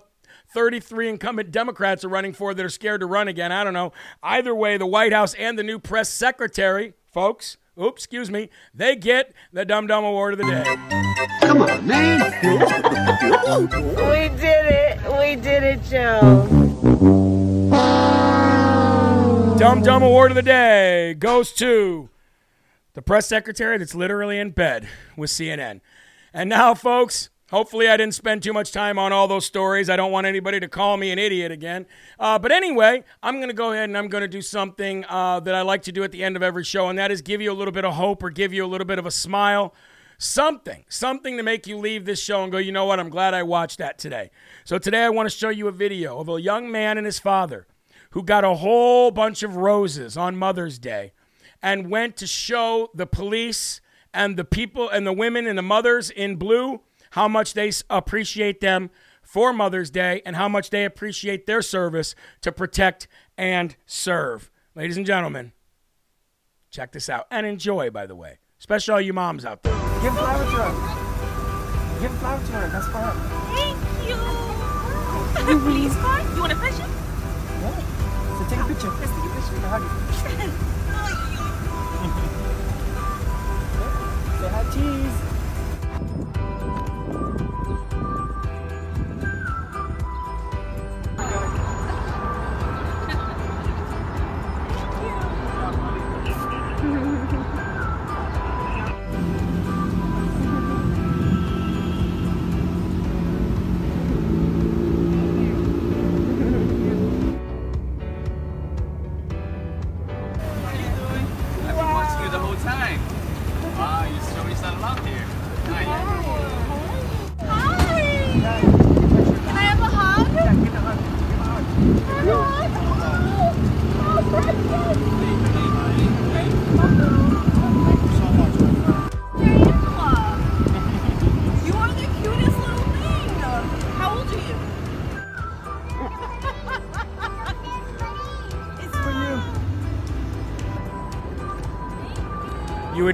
[0.53, 3.51] 33 incumbent Democrats are running for that are scared to run again.
[3.51, 3.91] I don't know.
[4.23, 8.95] Either way, the White House and the new press secretary, folks, oops, excuse me, they
[8.95, 10.63] get the Dum Dum Award of the day.
[11.41, 12.21] Come on, man.
[13.69, 14.97] we did it.
[15.19, 17.26] We did it, Joe.
[19.57, 22.09] Dum Dumb Award of the day goes to
[22.93, 25.81] the press secretary that's literally in bed with CNN.
[26.31, 29.89] And now, folks, Hopefully, I didn't spend too much time on all those stories.
[29.89, 31.85] I don't want anybody to call me an idiot again.
[32.19, 35.39] Uh, but anyway, I'm going to go ahead and I'm going to do something uh,
[35.39, 37.39] that I like to do at the end of every show, and that is give
[37.39, 39.73] you a little bit of hope or give you a little bit of a smile.
[40.17, 43.33] Something, something to make you leave this show and go, you know what, I'm glad
[43.33, 44.29] I watched that today.
[44.65, 47.17] So today I want to show you a video of a young man and his
[47.17, 47.65] father
[48.17, 51.11] who got a whole bunch of roses on Mother's Day
[51.61, 53.79] and went to show the police
[54.11, 58.59] and the people and the women and the mothers in blue how much they appreciate
[58.59, 58.89] them
[59.21, 63.07] for Mother's Day and how much they appreciate their service to protect
[63.37, 64.49] and serve.
[64.73, 65.51] Ladies and gentlemen,
[66.71, 69.73] check this out and enjoy, by the way, especially all you moms out there.
[70.01, 72.01] Give flower to her.
[72.01, 72.69] Give flower to her.
[72.69, 73.13] That's for her.
[73.53, 73.77] Thank
[74.09, 75.59] you.
[75.59, 76.33] Police car?
[76.33, 76.79] You want a picture?
[76.79, 76.96] Yeah.
[78.49, 78.89] Take a picture.
[78.91, 79.67] Let's take a picture.
[79.67, 79.89] Hug you.
[84.39, 85.36] Say hi, cheese.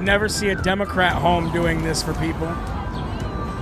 [0.04, 2.48] Never see a Democrat home doing this for people.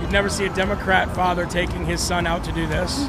[0.00, 3.06] You'd never see a Democrat father taking his son out to do this.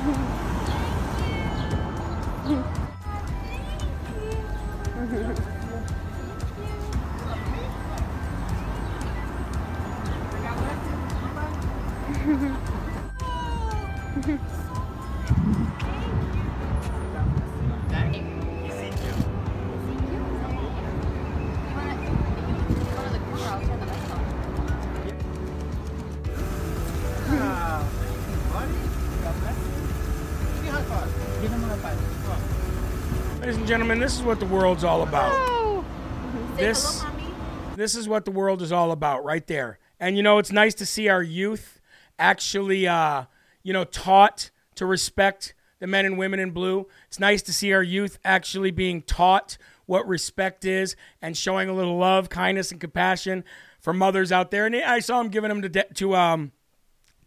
[33.64, 35.32] And gentlemen, this is what the world's all about.
[36.58, 37.76] This- hello.
[37.78, 39.80] This is what the world is all about, right there.
[40.02, 41.80] And you know, it's nice to see our youth
[42.20, 43.24] actually, uh,
[43.64, 46.90] you know, taught to respect the men and women in blue.
[47.08, 51.74] It's nice to see our youth actually being taught what respect is and showing a
[51.74, 53.46] little love, kindness, and compassion
[53.80, 54.66] for mothers out there.
[54.66, 56.52] And I saw him giving them to de- to um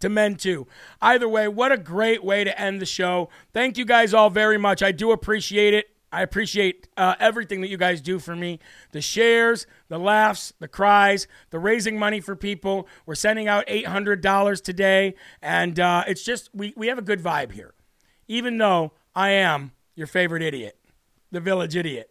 [0.01, 0.67] to men too.
[1.01, 3.31] Either way, what a great way to end the show.
[3.55, 4.83] Thank you guys all very much.
[4.83, 5.96] I do appreciate it.
[6.17, 8.59] I appreciate uh, everything that you guys do for me
[8.93, 12.89] the shares, the laughs, the cries, the raising money for people.
[13.05, 17.53] We're sending out $800 today, and uh, it's just, we, we have a good vibe
[17.53, 17.75] here,
[18.29, 20.79] even though I am your favorite idiot,
[21.33, 22.11] the village idiot.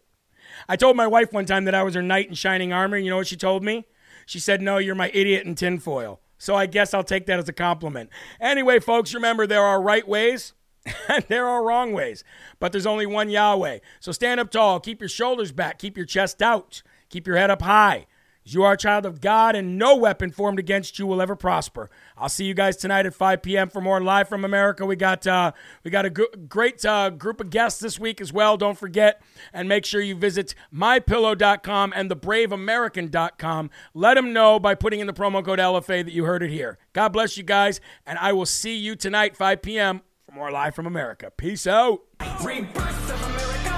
[0.68, 2.98] I told my wife one time that I was her knight in shining armor.
[2.98, 3.86] You know what she told me?
[4.24, 6.20] She said, No, you're my idiot in tinfoil.
[6.38, 8.10] So I guess I'll take that as a compliment.
[8.40, 10.52] Anyway, folks, remember there are right ways
[11.28, 12.24] there are wrong ways,
[12.58, 13.78] but there's only one Yahweh.
[14.00, 17.50] So stand up tall, keep your shoulders back, keep your chest out, keep your head
[17.50, 18.06] up high.
[18.48, 21.90] You are a child of God, and no weapon formed against you will ever prosper.
[22.16, 23.68] I'll see you guys tonight at 5 p.m.
[23.68, 24.86] for more live from America.
[24.86, 25.50] We got uh,
[25.82, 28.56] we got a gr- great uh, group of guests this week as well.
[28.56, 29.20] Don't forget,
[29.52, 33.70] and make sure you visit mypillow.com and thebraveamerican.com.
[33.94, 36.78] Let them know by putting in the promo code LFA that you heard it here.
[36.92, 40.74] God bless you guys, and I will see you tonight 5 p.m for more Live
[40.74, 41.30] from America.
[41.36, 42.00] Peace out.
[42.42, 43.74] Rebirth of America.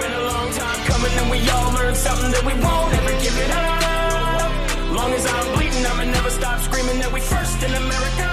[0.00, 3.36] Been a long time coming and we all learned something that we won't ever give
[3.36, 4.96] it up.
[4.96, 8.28] Long as I'm bleeding, I'ma never stop screaming that we first in America.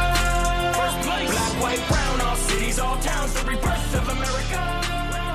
[0.80, 1.30] First place.
[1.32, 4.62] Black, white, brown, all cities, all towns, the rebirth of America.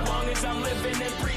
[0.09, 1.36] Long as I'm living and breathing.